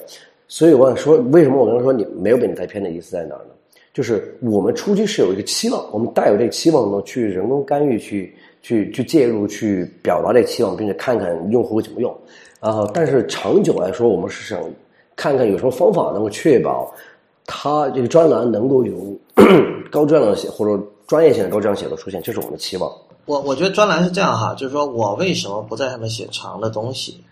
[0.47, 3.51] 所以我想说，为什么我刚才说你没有被你带偏的意思在哪儿呢？
[3.93, 8.33] 就是我们初期是有一个期望，我们带有这个期望呢，去人工干预，去
[8.63, 12.17] 去去介入，去表达这期望，并且看看用户会怎么用。
[12.61, 14.63] 啊，但是长久来说，我们是想。
[15.17, 16.93] 看看有什么方法能够确保
[17.47, 19.17] 他这个专栏能够有
[19.91, 22.91] 高质量的写或者专业性的高质量写作出现，这是我们的期望。
[23.27, 27.23] 我我觉得专栏是这样哈，就是说我为什么不在上面写长的东西？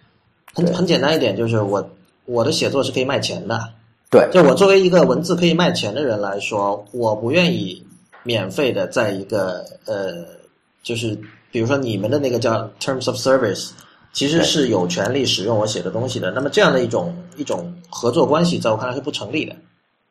[0.55, 1.85] 很很简单一点，就是我
[2.26, 3.59] 我的写作是可以卖钱的。
[4.11, 7.85] 对，就我作为一个文字可以卖钱的人来说，我不愿意
[8.24, 10.26] 免费的在一个呃，
[10.83, 11.16] 就是
[11.53, 13.70] 比如说你们的那个叫 terms of service，
[14.12, 16.30] 其实是有权利使用我写的东西的。
[16.30, 19.54] 那么这样的一种一种合作关系，在我看来是不成立的。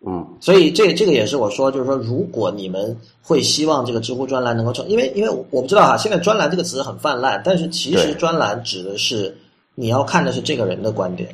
[0.06, 9.36] 嗯，所以这这个也是我说，就是说，如果你们会希望这个知乎专栏能够成，因为因为我不知道哈，现在专栏这个词很泛滥，但是其实专栏指的是
[9.76, 11.30] 你要看的是这个人的观点。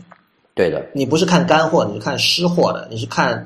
[0.56, 3.46] 对的，你不是看干货，你是看湿货的，你是看，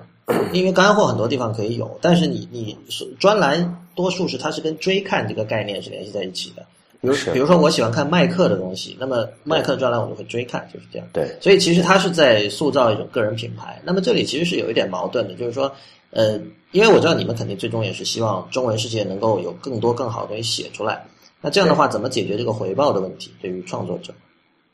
[0.53, 6.65] 因为干货很多地方可以有，但是你你是专栏多数是它是跟追看这个概念是联系在一起的。
[7.01, 11.07] 比如比如说我喜欢看麦克的东西，那么麦克专栏我就会追看，就是这样。
[11.13, 13.81] 对，所以其实他是在塑造一种个人品牌。
[13.83, 15.71] 那么这里其实是有一点矛盾的，就是说，
[16.11, 16.39] 呃，
[16.71, 21.05] 因为我知道你们肯定最终也是希望中文世界能够有更多更好的东西写出来。
[21.41, 23.31] 那这样的话，怎么解决这个回报的问题？
[23.41, 24.13] 对于创作者，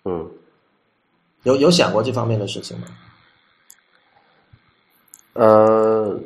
[0.05, 0.30] 嗯。
[1.43, 2.88] 有有想过这方面的事情吗？
[5.34, 6.19] 呃，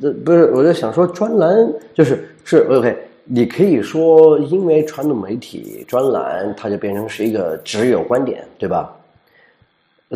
[0.00, 1.54] 呃，不是，我就想说，专栏
[1.94, 8.94] 就是是 OK，你可以说，因为传统媒体专栏，它就变成是一个只有观点，对吧？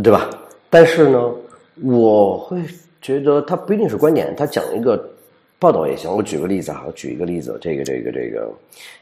[0.02, 0.28] 对吧？
[0.68, 1.32] 但是呢，
[1.82, 2.62] 我会
[3.00, 5.02] 觉得它不一定是观点，它讲一个
[5.58, 6.14] 报道也行。
[6.14, 8.48] 我举个例子哈，我举一个例子，这个这个这个，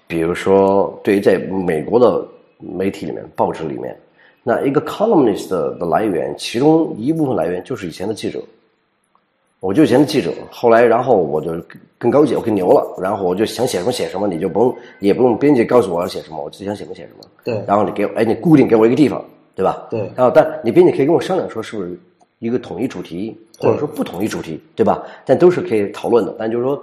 [0.07, 2.25] 比如说，对于在美国的
[2.59, 3.95] 媒体里面，报纸里面。
[4.45, 8.41] 那一个 columnist 的来源，其中一部分来源就是以前的记者，
[9.67, 11.51] 我就以前的记者，后来然后我就
[11.99, 17.29] 跟高姐，我更牛了，然后我就想写什么写什么，你就不用也不用编辑告诉我要写什么，我自己想写什么写什么。
[17.43, 17.61] 对。
[17.67, 19.25] 然后你给我，哎，你固定给我一个地方，
[19.57, 19.89] 对吧？
[19.91, 20.09] 对。
[20.15, 21.99] 然后但你编辑可以跟我商量说是不是
[22.39, 25.03] 一个统一主题，或者说不统一主题，对吧？
[25.25, 26.33] 但都是可以讨论的。
[26.39, 26.81] 但就是说，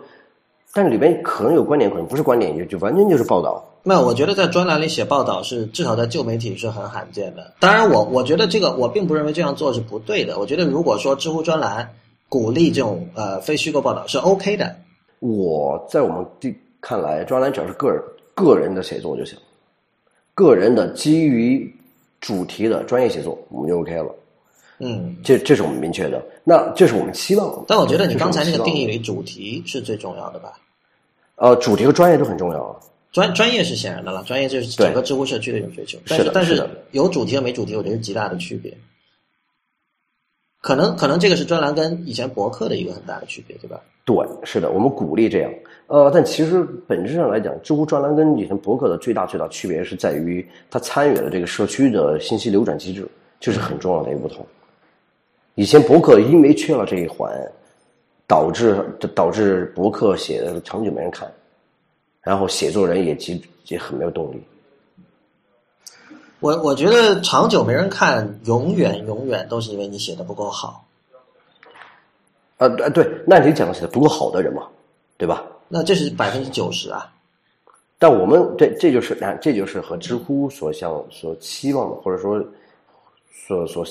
[0.73, 3.63] 但是里边可能有观点，可能不是观点，就就完全就是报道。
[3.83, 7.53] 没有，我觉得在专栏里写报道是至少在旧媒体是很罕见的。
[7.61, 10.37] 当然，我我觉得这个我并不认为这样做是不对的。
[10.37, 11.89] 我觉得如果说知乎专栏
[12.33, 14.75] 鼓励这种呃非虚构报道是 OK 的。
[15.19, 18.01] 我在我们地看来，专栏只要是个人
[18.33, 19.37] 个人的写作就行，
[20.33, 21.71] 个人的基于
[22.21, 24.15] 主题的专业写作，我们就 OK 了。
[24.79, 26.25] 嗯，这这是我们明确的。
[26.43, 27.63] 那这是我们期望。
[27.67, 30.53] 但我觉得你刚才那个定义里，主题是最重要的吧？
[31.35, 32.75] 呃，主题和专业都很重要啊。
[33.11, 35.99] 专专业是显然的了，专业就是整个知乎社区的一种追求。
[36.07, 38.75] 但是但是有主题和没主题，我觉得是极大的区别。
[40.63, 43.81] 可能可能这个是专栏跟以前博客的一个很大的区别，对吧？
[44.05, 45.51] 对，是的，我们鼓励这样。
[45.87, 53.05] 呃，但其实本质上来讲，知乎专栏跟以前博客的最大最大区别是在于它参与了这个社区的信息流转机制，
[53.41, 54.45] 这是很重要的一个不同。
[55.55, 57.29] 以前博客因为缺了这一环，
[58.25, 58.81] 导致
[59.13, 61.29] 导致博客写的长久没人看。
[62.21, 64.41] 然后写作人也极也很没有动力。
[66.43, 70.83] 我我觉得长久没人看，永远永远都是因为你写的不够好。
[72.57, 74.67] 呃呃，对，那你讲的写的不够好的人嘛，
[75.17, 75.41] 对吧？
[75.69, 77.09] 那这是百分之九十啊。
[77.97, 82.45] 但我们这这就是啊，这就是和知乎所想所期望的，或者说
[83.47, 83.85] 所所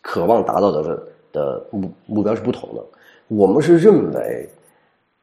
[0.00, 1.00] 渴望达到的
[1.30, 2.82] 的目目标是不同的。
[3.28, 4.48] 我们是认为。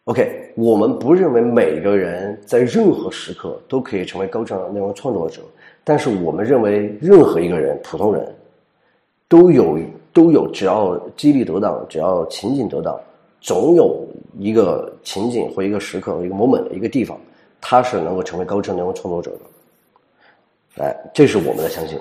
[0.05, 5.41] OK，我们不认为每个人在任何时刻都可以成为高质量内容创作者，
[5.89, 8.23] 但是我们认为任何一个人，普通人，
[9.27, 9.79] 都有
[10.13, 12.95] 都有，只要激励得当，只要情景得当，
[13.41, 14.05] 总有
[14.37, 17.19] 一个情景或一个时刻、一个 moment、一个地方，
[17.59, 20.83] 他是能够成为高质量内容创作者的。
[20.83, 21.99] 哎，这是我们的相信，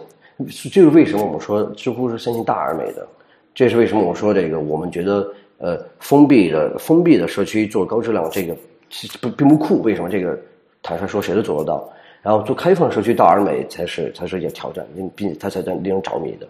[0.70, 3.08] 这是为什么我们说知乎是相信大而美的，
[3.54, 5.26] 这是为什么我说这个，我们觉得。
[5.60, 8.54] 呃，封闭的封闭的社区做高质量，这个
[8.90, 9.82] 其实不并不酷。
[9.82, 10.38] 为什么这个
[10.84, 11.90] 坦率说谁都做得到？
[12.22, 16.46] 然后做开放社区到而美才是才是一件挑战，并且它才令人着迷的。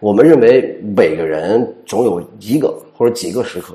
[0.00, 3.74] 我们认为每个人总有一个或者几个时刻，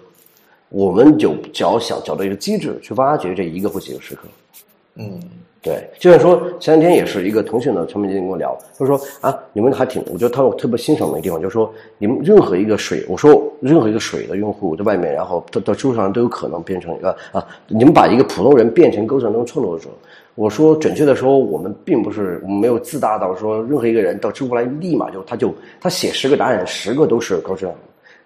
[0.70, 4.22] 我们就只要想找到一个机制去挖掘这一个或几个时刻。
[4.96, 5.20] 嗯。
[5.60, 19.90] 对，就像说前两天也是一个腾讯的产品经理跟我聊，他说啊，你们还挺，我觉得他我特别欣赏的地方，就是说你们任何一个水，我说任何一个水的用户在外面，然后到到知乎上都有可能变成一个啊，你们把一个普通人变成高质量创作者。
[20.38, 27.82] 我说准确的说，我们并不是没有自大到说任何一个人到知乎来立马就他就他写十个答案十个都是高质量的，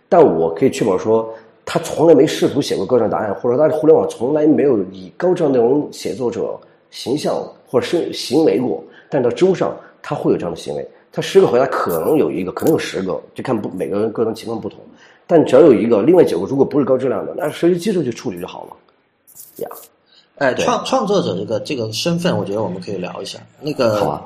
[0.09, 1.33] 但我可以确保说
[1.63, 6.59] 他从来没试图写过高质量答案，或者他互联网从来没有以高质量内容写作者。
[6.93, 14.77] 形象或者是行为过，但到知乎上他会有这样的行为，他十个回答可能有一个，可能有十个，就看不每个人个人情况不同。
[15.25, 18.75] 但只要有一个，另外九个如果不是高质量的，那设计技术去处理就好了。
[19.63, 19.69] 呀，
[20.41, 23.37] 哎，创创作者这个这个身份，我觉得我们可以聊一下。
[23.61, 24.25] 那个，好啊。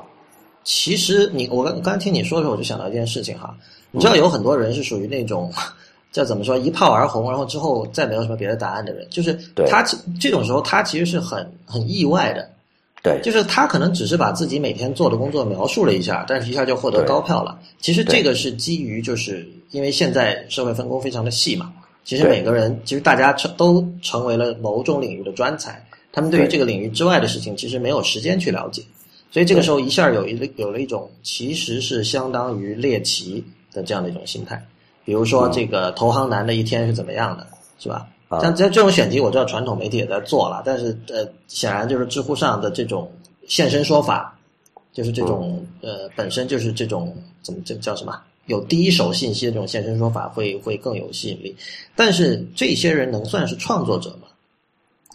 [0.64, 3.54] 其实你我刚刚听你说的时候，我就想到一件事情哈。
[3.90, 5.52] 你知道有很多人是属于那种
[6.10, 9.38] 叫怎么说一炮而红，然后之后再没有什么别的答案的人，就是
[9.68, 9.84] 他
[10.18, 12.48] 这种时候他其实是很很意外的。
[13.02, 17.56] 对，就是他可能只是把自己每天做的工作描述了一下，但是一下就获得高票了。
[17.78, 21.70] 其实这个是基于，就是因为现在社会分工非常的细嘛。
[22.04, 25.84] 其实每个人，其实大家成都成为了某种领域的专才，
[26.16, 28.82] 他们对于这个领域之外的事情，其实没有时间去了解。
[29.30, 34.66] 所以这个时候一下有一有了一种其实是相当于猎奇的这样的一种心态。
[35.04, 37.46] 比如说这个投行男的一天是怎么样的，
[37.78, 38.08] 是吧？
[38.40, 43.12] 像在这种选题，我知道传统媒体也在做了，但是呃，显然就是知乎上的这种
[43.46, 44.34] 现身说法，
[44.94, 48.18] 就是这种呃，本身就是这种怎么这叫什么？
[48.46, 51.54] 有第一手信息的这种现身说法会会更有吸引力。
[51.94, 54.25] 但是这些人能算是创作者吗？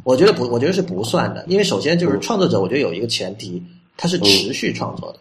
[0.03, 1.43] 我觉得不，我觉得是不算的。
[1.47, 3.61] 因为首先就是创作者，我觉得有一个前提，
[3.97, 5.19] 他是持续创作的。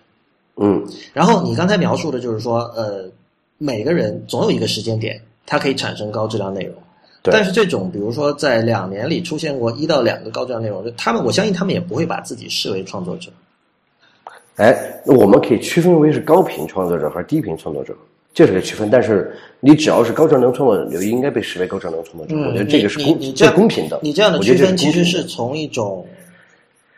[0.57, 0.87] 嗯。
[1.13, 3.11] 然后你刚才描述的就是说，呃，
[3.59, 6.75] 每个人总有一个时间点，它可以产生高质量内容。
[7.23, 13.31] 但是这种，比如说在两年里出现过一到两个高质量内容，就他们，我相信他们也不会把自己视为创作者。
[14.57, 17.95] 哎，我们可以区分为是高频创作者还是低频创作者，
[18.33, 18.89] 这是个区分。
[18.91, 22.37] 但是你只要是高质量创作者，就应该被视为高质量创作者。
[22.37, 23.99] 我觉得这个是公是公平的。
[24.03, 26.07] 你这样的区分其实是从一种，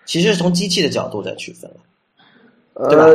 [0.05, 1.71] 其实是从机器的角度在区分
[2.75, 3.07] 了，对吧？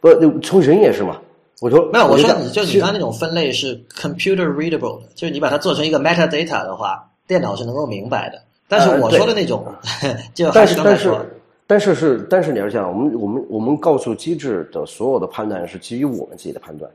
[0.00, 1.20] 不，从人也是嘛。
[1.60, 8.42] 我说没有，我说你就你刚那种分类是 computer readable 的，就是你把它做成一个 metadata 的话，电脑是能够明白的。
[8.66, 9.64] 但是我说的那种，
[10.34, 11.14] 就但是但是
[11.68, 16.90] 但是是但是你要想，我们我们我们告诉机制的所有的判断是基于我们自己的判断，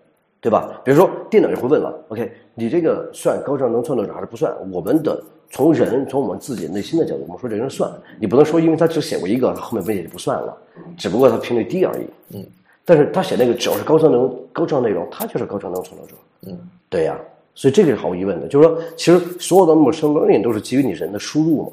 [0.48, 0.80] 对吧？
[0.86, 4.50] 比如说电脑也会问了，OK，你这个算高质量能创作者还是不算？
[4.72, 5.22] 我们的
[5.52, 10.58] 从人从我们自己内心的角度，我们说这个人算，你不能说因为他只写过一个，后面问题就不算了，
[10.98, 12.38] 只不过他频率低而已。
[12.38, 12.46] 嗯。
[12.86, 16.16] 但是他写那个只要是高质量、高质量内容，他就是高质量创作者。
[16.44, 17.20] 嗯，对呀，
[17.54, 18.48] 所以这个是毫无疑问的。
[18.48, 21.72] 就是说，其实所有的 machine learning 都是基于你人的输入嘛。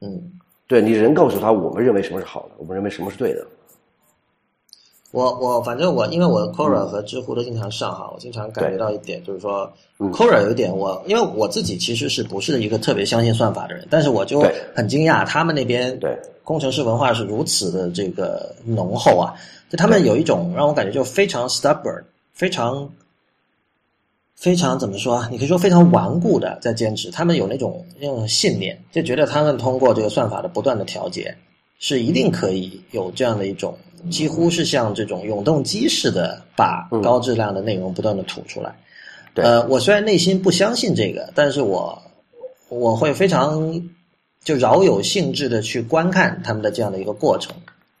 [0.00, 0.32] 嗯，
[0.66, 3.46] 对你人告诉他，我们认为什么是好的，我们认为什么是对的。
[5.14, 14.44] 我我反正我因为我 Quora 和知乎都经常上哈，我经常感觉到一点就是说，Quora 有一点我因为我自己其实是不是一个特别相信算法的人，但是我就
[14.74, 19.32] 很惊讶他们那边对工程师文化是如此的这个浓厚啊。
[19.70, 22.02] 就他们有一种让我感觉就非常 stubborn，
[22.32, 22.90] 非常
[24.34, 25.24] 非常怎么说？
[25.30, 27.12] 你可以说非常顽固的在坚持。
[27.12, 31.36] 他们有那种那种信念，就觉得他们通过这个算法的不断的调节，
[31.78, 33.78] 是一定可以有这样的一种，
[34.10, 38.74] 几乎是像这种永动机似的，把高质量的内容不断的吐出来。
[39.34, 42.00] 呃，我虽然内心不相信这个，但是我
[42.68, 43.82] 我会非常
[44.42, 47.54] 就饶有兴致的去观看他们的这样的一个过程。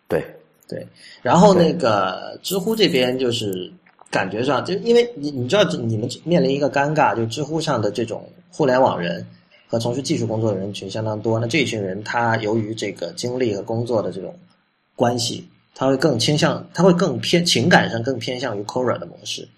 [0.08, 0.24] 对。
[0.66, 0.84] 对，
[1.20, 3.70] 然后那个知乎这边就是
[4.10, 9.24] 感觉上，就因为你你知道，你们面临一个尴尬，就知乎上的这种互联网人
[9.68, 11.38] 和从事技术工作的人群相当多。
[11.38, 14.34] 那这一群人，他由于这个经历和工作的这种
[14.96, 19.48] 关系，他会更倾向，他会更偏情感上更偏向于 Quora 的模式，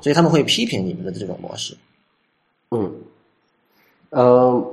[0.00, 1.76] 所以他们会批评你们的这种模式。
[2.70, 2.92] 嗯，
[4.10, 4.72] 呃。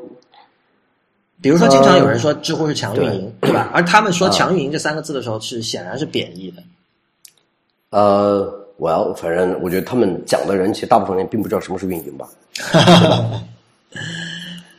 [1.42, 3.70] 比如说，经常有人说知乎是强运营，对吧？
[3.76, 6.64] 而他们说“强运营”这三个字的时候，是显然是贬义的。
[7.90, 12.30] 呃，我要反正我觉得他们讲的人，其实大部分人并不知道什么是运营吧，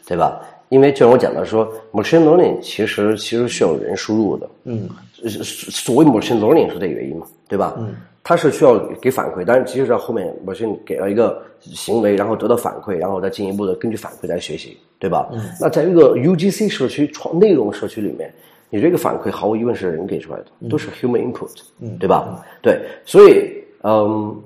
[0.07, 0.41] 对吧？
[0.71, 4.49] 因为就像我讲的说，machine learning 其实其实需要人输入的。
[4.63, 4.89] 嗯，
[5.29, 7.75] 所谓 machine learning 是这个原因嘛，对吧？
[7.79, 7.95] 嗯。
[8.27, 15.29] 它是需要给反馈，但是其实在后面，我先给了一个行为，然后得到反馈，然后再进一步的根据反馈来学习，对吧？
[15.35, 15.43] 嗯。
[15.61, 18.33] 那在一个 UGC 社区创内容社区里面，
[18.71, 21.51] 你这个反馈毫无疑问是人给出来的，都是 human input，
[21.81, 22.43] 嗯，对吧？
[22.63, 24.43] 对，所以，嗯，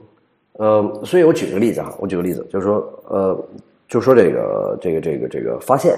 [0.55, 3.49] 呃，所以我举个例子哈，我举个例子，就是说，呃，
[3.89, 5.97] 就说这个这个这个这个发现，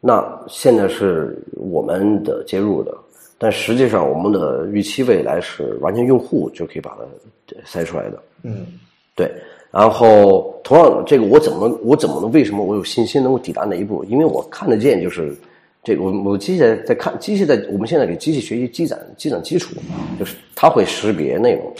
[0.00, 2.96] 那现在是我们的接入的。
[3.38, 8.20] 但实际上，我们的预期未来是完全用户就可以把它筛出来的。
[8.42, 8.66] 嗯，
[9.14, 9.32] 对。
[9.70, 14.02] 然后，同样，这个我怎么能我怎么能为什么我有信心能够抵达那一步？
[14.04, 15.36] 因为我看得见，就是
[15.84, 19.76] 这个我我机器在在看机器在我们现在给机器学习积攒积攒基础，
[20.18, 21.72] 就是它会识别内容，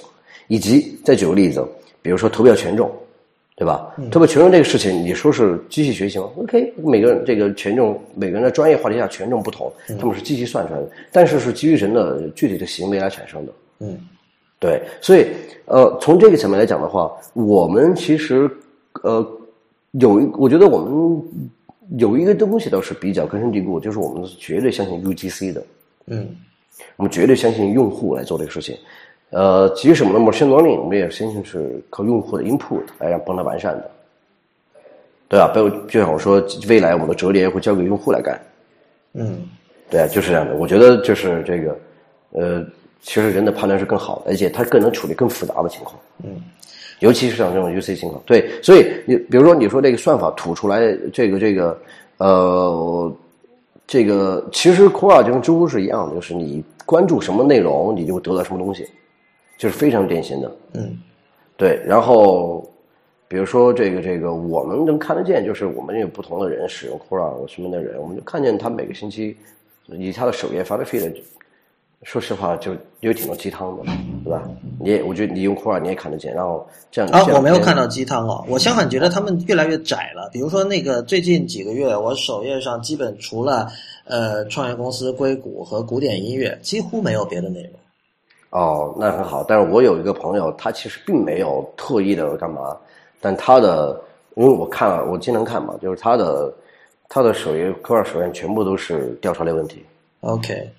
[0.47, 1.67] 以及再举个例子，
[2.03, 2.89] 比如说投票权重。
[3.59, 3.93] 对吧？
[4.09, 13.53] 特别权重这个事情，你说是机器学习吗？OK，每个人这个权重，每个人的专业化底下权重不同，他们是机器算出来的，但是是基于人的具体的行为来产生的。
[13.81, 13.99] 嗯，
[14.61, 15.27] 对，所以
[15.65, 18.49] 呃，从这个层面来讲的话，我们其实
[19.03, 19.27] 呃
[19.93, 21.21] 有一，我觉得我们
[21.99, 25.65] 有一个东西倒是比较根深蒂固，就是我们是绝对相信 UGC 的，
[26.07, 26.29] 嗯
[26.95, 28.77] 我们绝对相信用户来做这个事情。
[29.31, 33.91] 呃，基于什么呢？machine learning 我们也相信是靠用户的 input 来让帮它完善的，
[35.29, 35.51] 对啊？
[35.53, 38.41] 比如就像我说，未来我们的折叠会交给用户来干，
[39.13, 39.39] 嗯
[39.91, 40.55] 对啊，就是这样的。
[40.57, 41.79] 我觉得就是这个，
[42.33, 42.67] 呃，
[43.03, 45.97] 其实人的判断是更好的，而且他更能处理更复杂的情况。
[46.25, 46.43] 嗯，
[47.01, 48.23] 尤其是像这种 UC 情况。
[48.25, 50.81] 对，所以你比如说你说这个算法吐出来
[51.13, 51.79] 这个这个
[52.17, 53.13] 呃，
[53.87, 58.87] 这个其实 Quora 就跟知乎是一样的，就是你关注什么内容，你就会得到什么东西，
[59.59, 60.51] 就是非常典型的。
[60.73, 60.99] 嗯
[61.59, 62.65] 对，然后
[63.27, 69.37] 比如说这个这个，我们能看得见，就是我们有不同的人使用 Quora 什么的人，我们就看见他每个星期
[69.89, 71.13] 以他的首页发的 feed，
[72.05, 73.83] 说实话就有挺多鸡汤的，
[74.23, 74.49] 对吧？
[74.79, 80.31] 你也我觉得你用 Quora 你也看得见，然后这样啊我没有看到鸡汤哦，我相反觉得他们越来越窄了。
[80.33, 83.67] 比如说那个最近几个月，我首页上基本除了
[84.05, 87.73] 呃创业公司硅谷和古典音乐，几乎没有别的内容。
[88.51, 89.45] 哦，那很好。
[89.47, 92.77] 但是我有一个朋友，他其实并没有特意的干嘛，
[93.21, 94.01] 但他的，
[94.37, 96.53] 因为我看了，我经常看嘛，就是他的
[97.09, 99.85] 他的首页科二首页全部都是调查类问题
[100.21, 100.71] ，OK，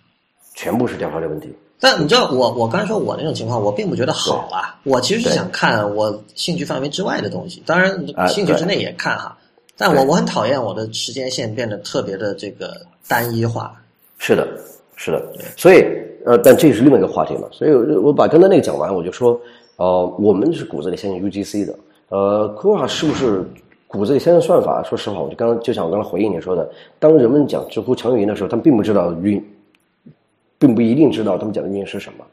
[0.55, 1.55] 全部是调查类问题。
[1.80, 4.78] 但你知道我我刚才说我那种情况，我并不觉得好啊。
[4.84, 9.38] 我其实是想看我兴趣范围之外的东西，当然啊兴趣之内也看哈。
[9.78, 13.74] 但我我很讨厌我的时间线变得特别的这个单一化。
[14.17, 14.45] 是的，
[14.97, 15.24] 是的。
[15.55, 15.86] 所以
[16.26, 17.47] 呃，但这是另外一个话题了。
[17.51, 19.39] 所以我把刚才那个讲完，我就说，
[19.78, 21.76] 呃，我们是骨子里相信 UGC 的。
[22.09, 23.43] 呃 q u o r a 是不是
[23.88, 24.82] 骨子里相信算法？
[24.84, 29.43] 说实话，我就刚刚就像我刚才回应你说的，当人们讲知乎强运营的时候，他们并不知道运，
[30.57, 32.26] 并不一定知道他们讲的运营是什么。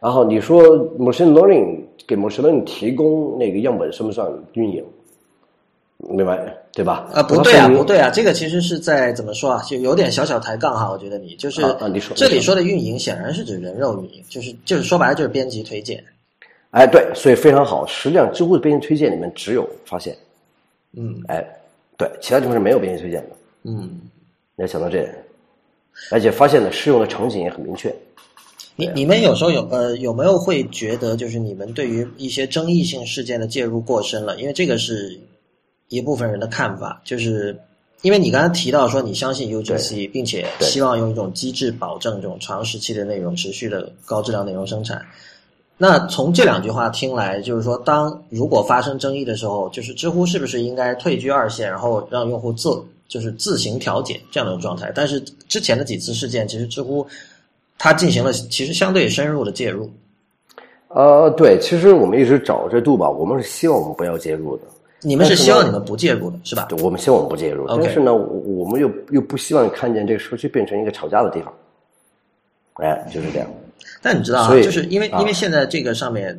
[0.00, 0.62] 然后你说
[0.98, 4.84] machine learning 给 machine learning 提供那个样本算不算运营？
[6.08, 7.08] 明白对吧？
[7.12, 10.90] 啊，不对啊，不对啊，这个其实是在怎么说啊，就有点小小抬杠哈。
[10.90, 16.02] 我觉得你就是啊啊你说这里说说的运营，显然是指人肉运营，就是就是说白了就是编辑推荐。
[16.70, 17.84] 哎，对，所以非常好。
[17.86, 20.16] 实际上，知乎的编辑推荐里面只有发现，
[20.96, 21.44] 嗯哎，
[21.98, 23.36] 对，其他地方是没有编辑推荐的。
[23.64, 24.00] 嗯，
[24.56, 25.14] 你要想到这点，
[26.12, 27.94] 而且发现的适用的场景也很明确。
[28.76, 34.40] 你你们有时候有呃有没有会觉得就是你们对于一些争议性事件的介入过深了？
[34.40, 35.20] 因为这个是
[35.90, 37.54] 一部分人的看法，就是
[38.00, 45.04] 因为你刚才提到说你相信 UGC，并且希望用一种机制保证这种长时期的内容持续的高质量内容生产。
[45.76, 52.68] 那从这两句话听来，就是说，当如果发生争议的时候，就是知乎是不是应该退居二线，然后让用户自
[53.08, 54.92] 就是自行调解这样的状态？
[54.94, 55.18] 但是
[55.48, 57.06] 之前的几次事件，其实知乎
[57.78, 59.90] 它进行了其实相对深入的介入。
[60.88, 64.64] 呃，对，其实我们一直找这度吧，我们是希望我们不要介入的，
[65.02, 66.66] 你们是希望你们不介入的，是吧？
[66.68, 71.52] 对，我们希望我们不介入但是呢，我我们又又不希望看见这个社区变成一个吵架的地方。
[72.74, 73.48] 哎，就是这样。
[74.02, 76.38] 但你知道啊就是因为啊因为现在这个上面，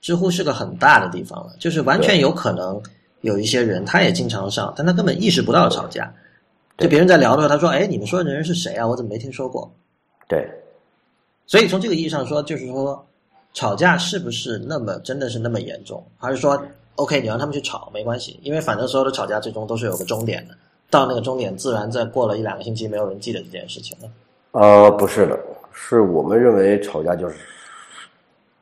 [0.00, 2.80] 知乎是个很大的地方了，就是完全有可能
[3.20, 6.12] 有一些人他也经常上，但他根本意识不到吵架。
[6.78, 8.84] 就别人在聊的时候，他说：“哎，你们说的人是谁啊？
[8.84, 9.70] 我怎么没听说过
[10.26, 10.48] 对，？”
[11.46, 13.06] 所以从这个意义上说，就是说，
[13.52, 16.60] 吵架是不是那么真的是那么严重，还是说
[16.96, 20.54] ，OK，你让他们去吵没关系，因为反正所有的吵架最终都是有个终点的，
[20.90, 24.08] 到那个终点，自然再过了一两个星期，没有人记得这件事情了。
[24.52, 25.38] 呃，不是的，
[25.72, 27.36] 是我们认为吵架就是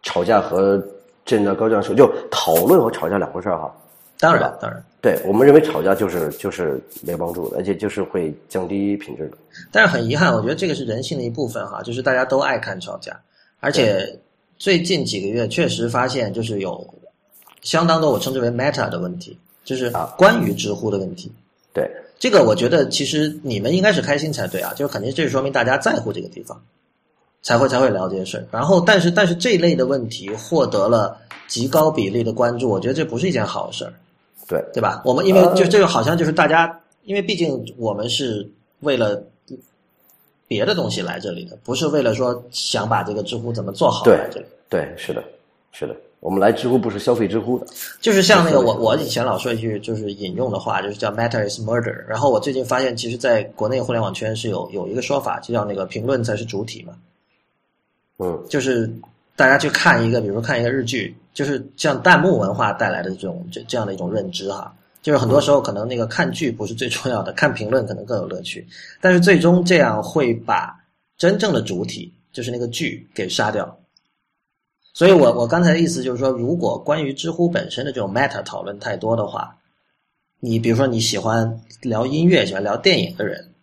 [0.02, 0.82] 吵架和
[1.24, 3.74] 建造高质量社就讨论和吵架两回事儿哈。
[4.18, 4.82] 当，然当然。
[5.02, 9.38] 对我们认为吵架就是就是没帮助的，而且就是会降低品质的。
[9.72, 13.18] 但是很遗憾，我觉得这个是人性的一部分哈，就是大家都爱看吵架，
[13.60, 14.06] 而且
[14.58, 16.86] 最近几个月确实发现，就是有
[17.62, 21.30] 相当多我称之为 meta 的问题，就是啊关于知乎的问题。
[21.72, 26.60] 对，这个我觉得其实你们应该是开心才对啊，就是肯定这说明大家在乎这个地方，
[27.42, 28.46] 才会才会聊这些事儿。
[28.50, 31.16] 然后，但是但是这一类的问题获得了
[31.48, 33.92] 极高比例的关注，我觉得这不是一件好事儿。
[34.48, 35.00] 对，对吧？
[35.04, 38.48] 我们因为呃就这个好像就是大家，因为毕竟我们是
[38.80, 39.22] 为了
[40.48, 44.46] 别的东西来这里的，不是为了说想把这个知乎怎么做好对来这里。
[44.68, 45.22] 对，是的，
[45.70, 47.66] 是的，我们来知乎不是消费知乎的。
[48.00, 52.04] 就是像那个我我以前老说一句就是引用的话，就是叫 “matter is murder”。
[52.06, 56.94] 然后我最近发现，其实在国内互联网圈是有有一个说法，就叫那个评论才是主体嘛。
[58.18, 58.92] 嗯，就是
[59.34, 64.72] 大家去看一个，比如说看一个日剧，就是像弹幕文化带来的这种这这样的一种认知哈。
[65.00, 68.68] 就是很多时候可能那个看剧不是最重要的，看评论可能更有乐趣，
[69.00, 70.78] 但是最终这样会把
[71.16, 73.79] 真正的主体，就是那个剧给杀掉。
[74.92, 79.56] 所以我我刚才的意思就是说，如果关于知乎本身的这种 meta 讨论太多的话，
[80.40, 83.54] 你比如说你喜欢聊音乐、喜欢聊电影的人，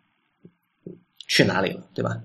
[1.27, 2.21] 去哪里了，对吧？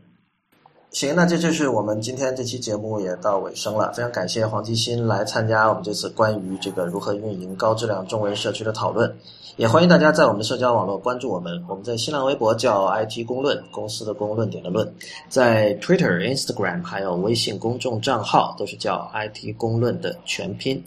[0.93, 3.90] 行，那这就是我们今天这期节目也到尾声了。
[3.94, 9.10] 非常感谢黄继新来参加我们这次关于这个如何运营高质量中文社区的讨论。
[9.56, 11.62] 也欢迎大家在我们的社交网络关注我们。
[11.66, 14.90] 我们在新浪微博叫 IT 公论，公司的公论点的论，
[15.31, 20.82] 在 Twitter、Instagram 还有微信公众账号都是叫 IT 公论的全拼。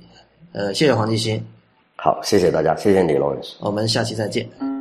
[0.52, 1.44] 呃，谢谢黄继新。
[1.96, 3.54] 好，谢谢大家，谢谢你，Lawrence。
[3.60, 4.75] 我们下期再见。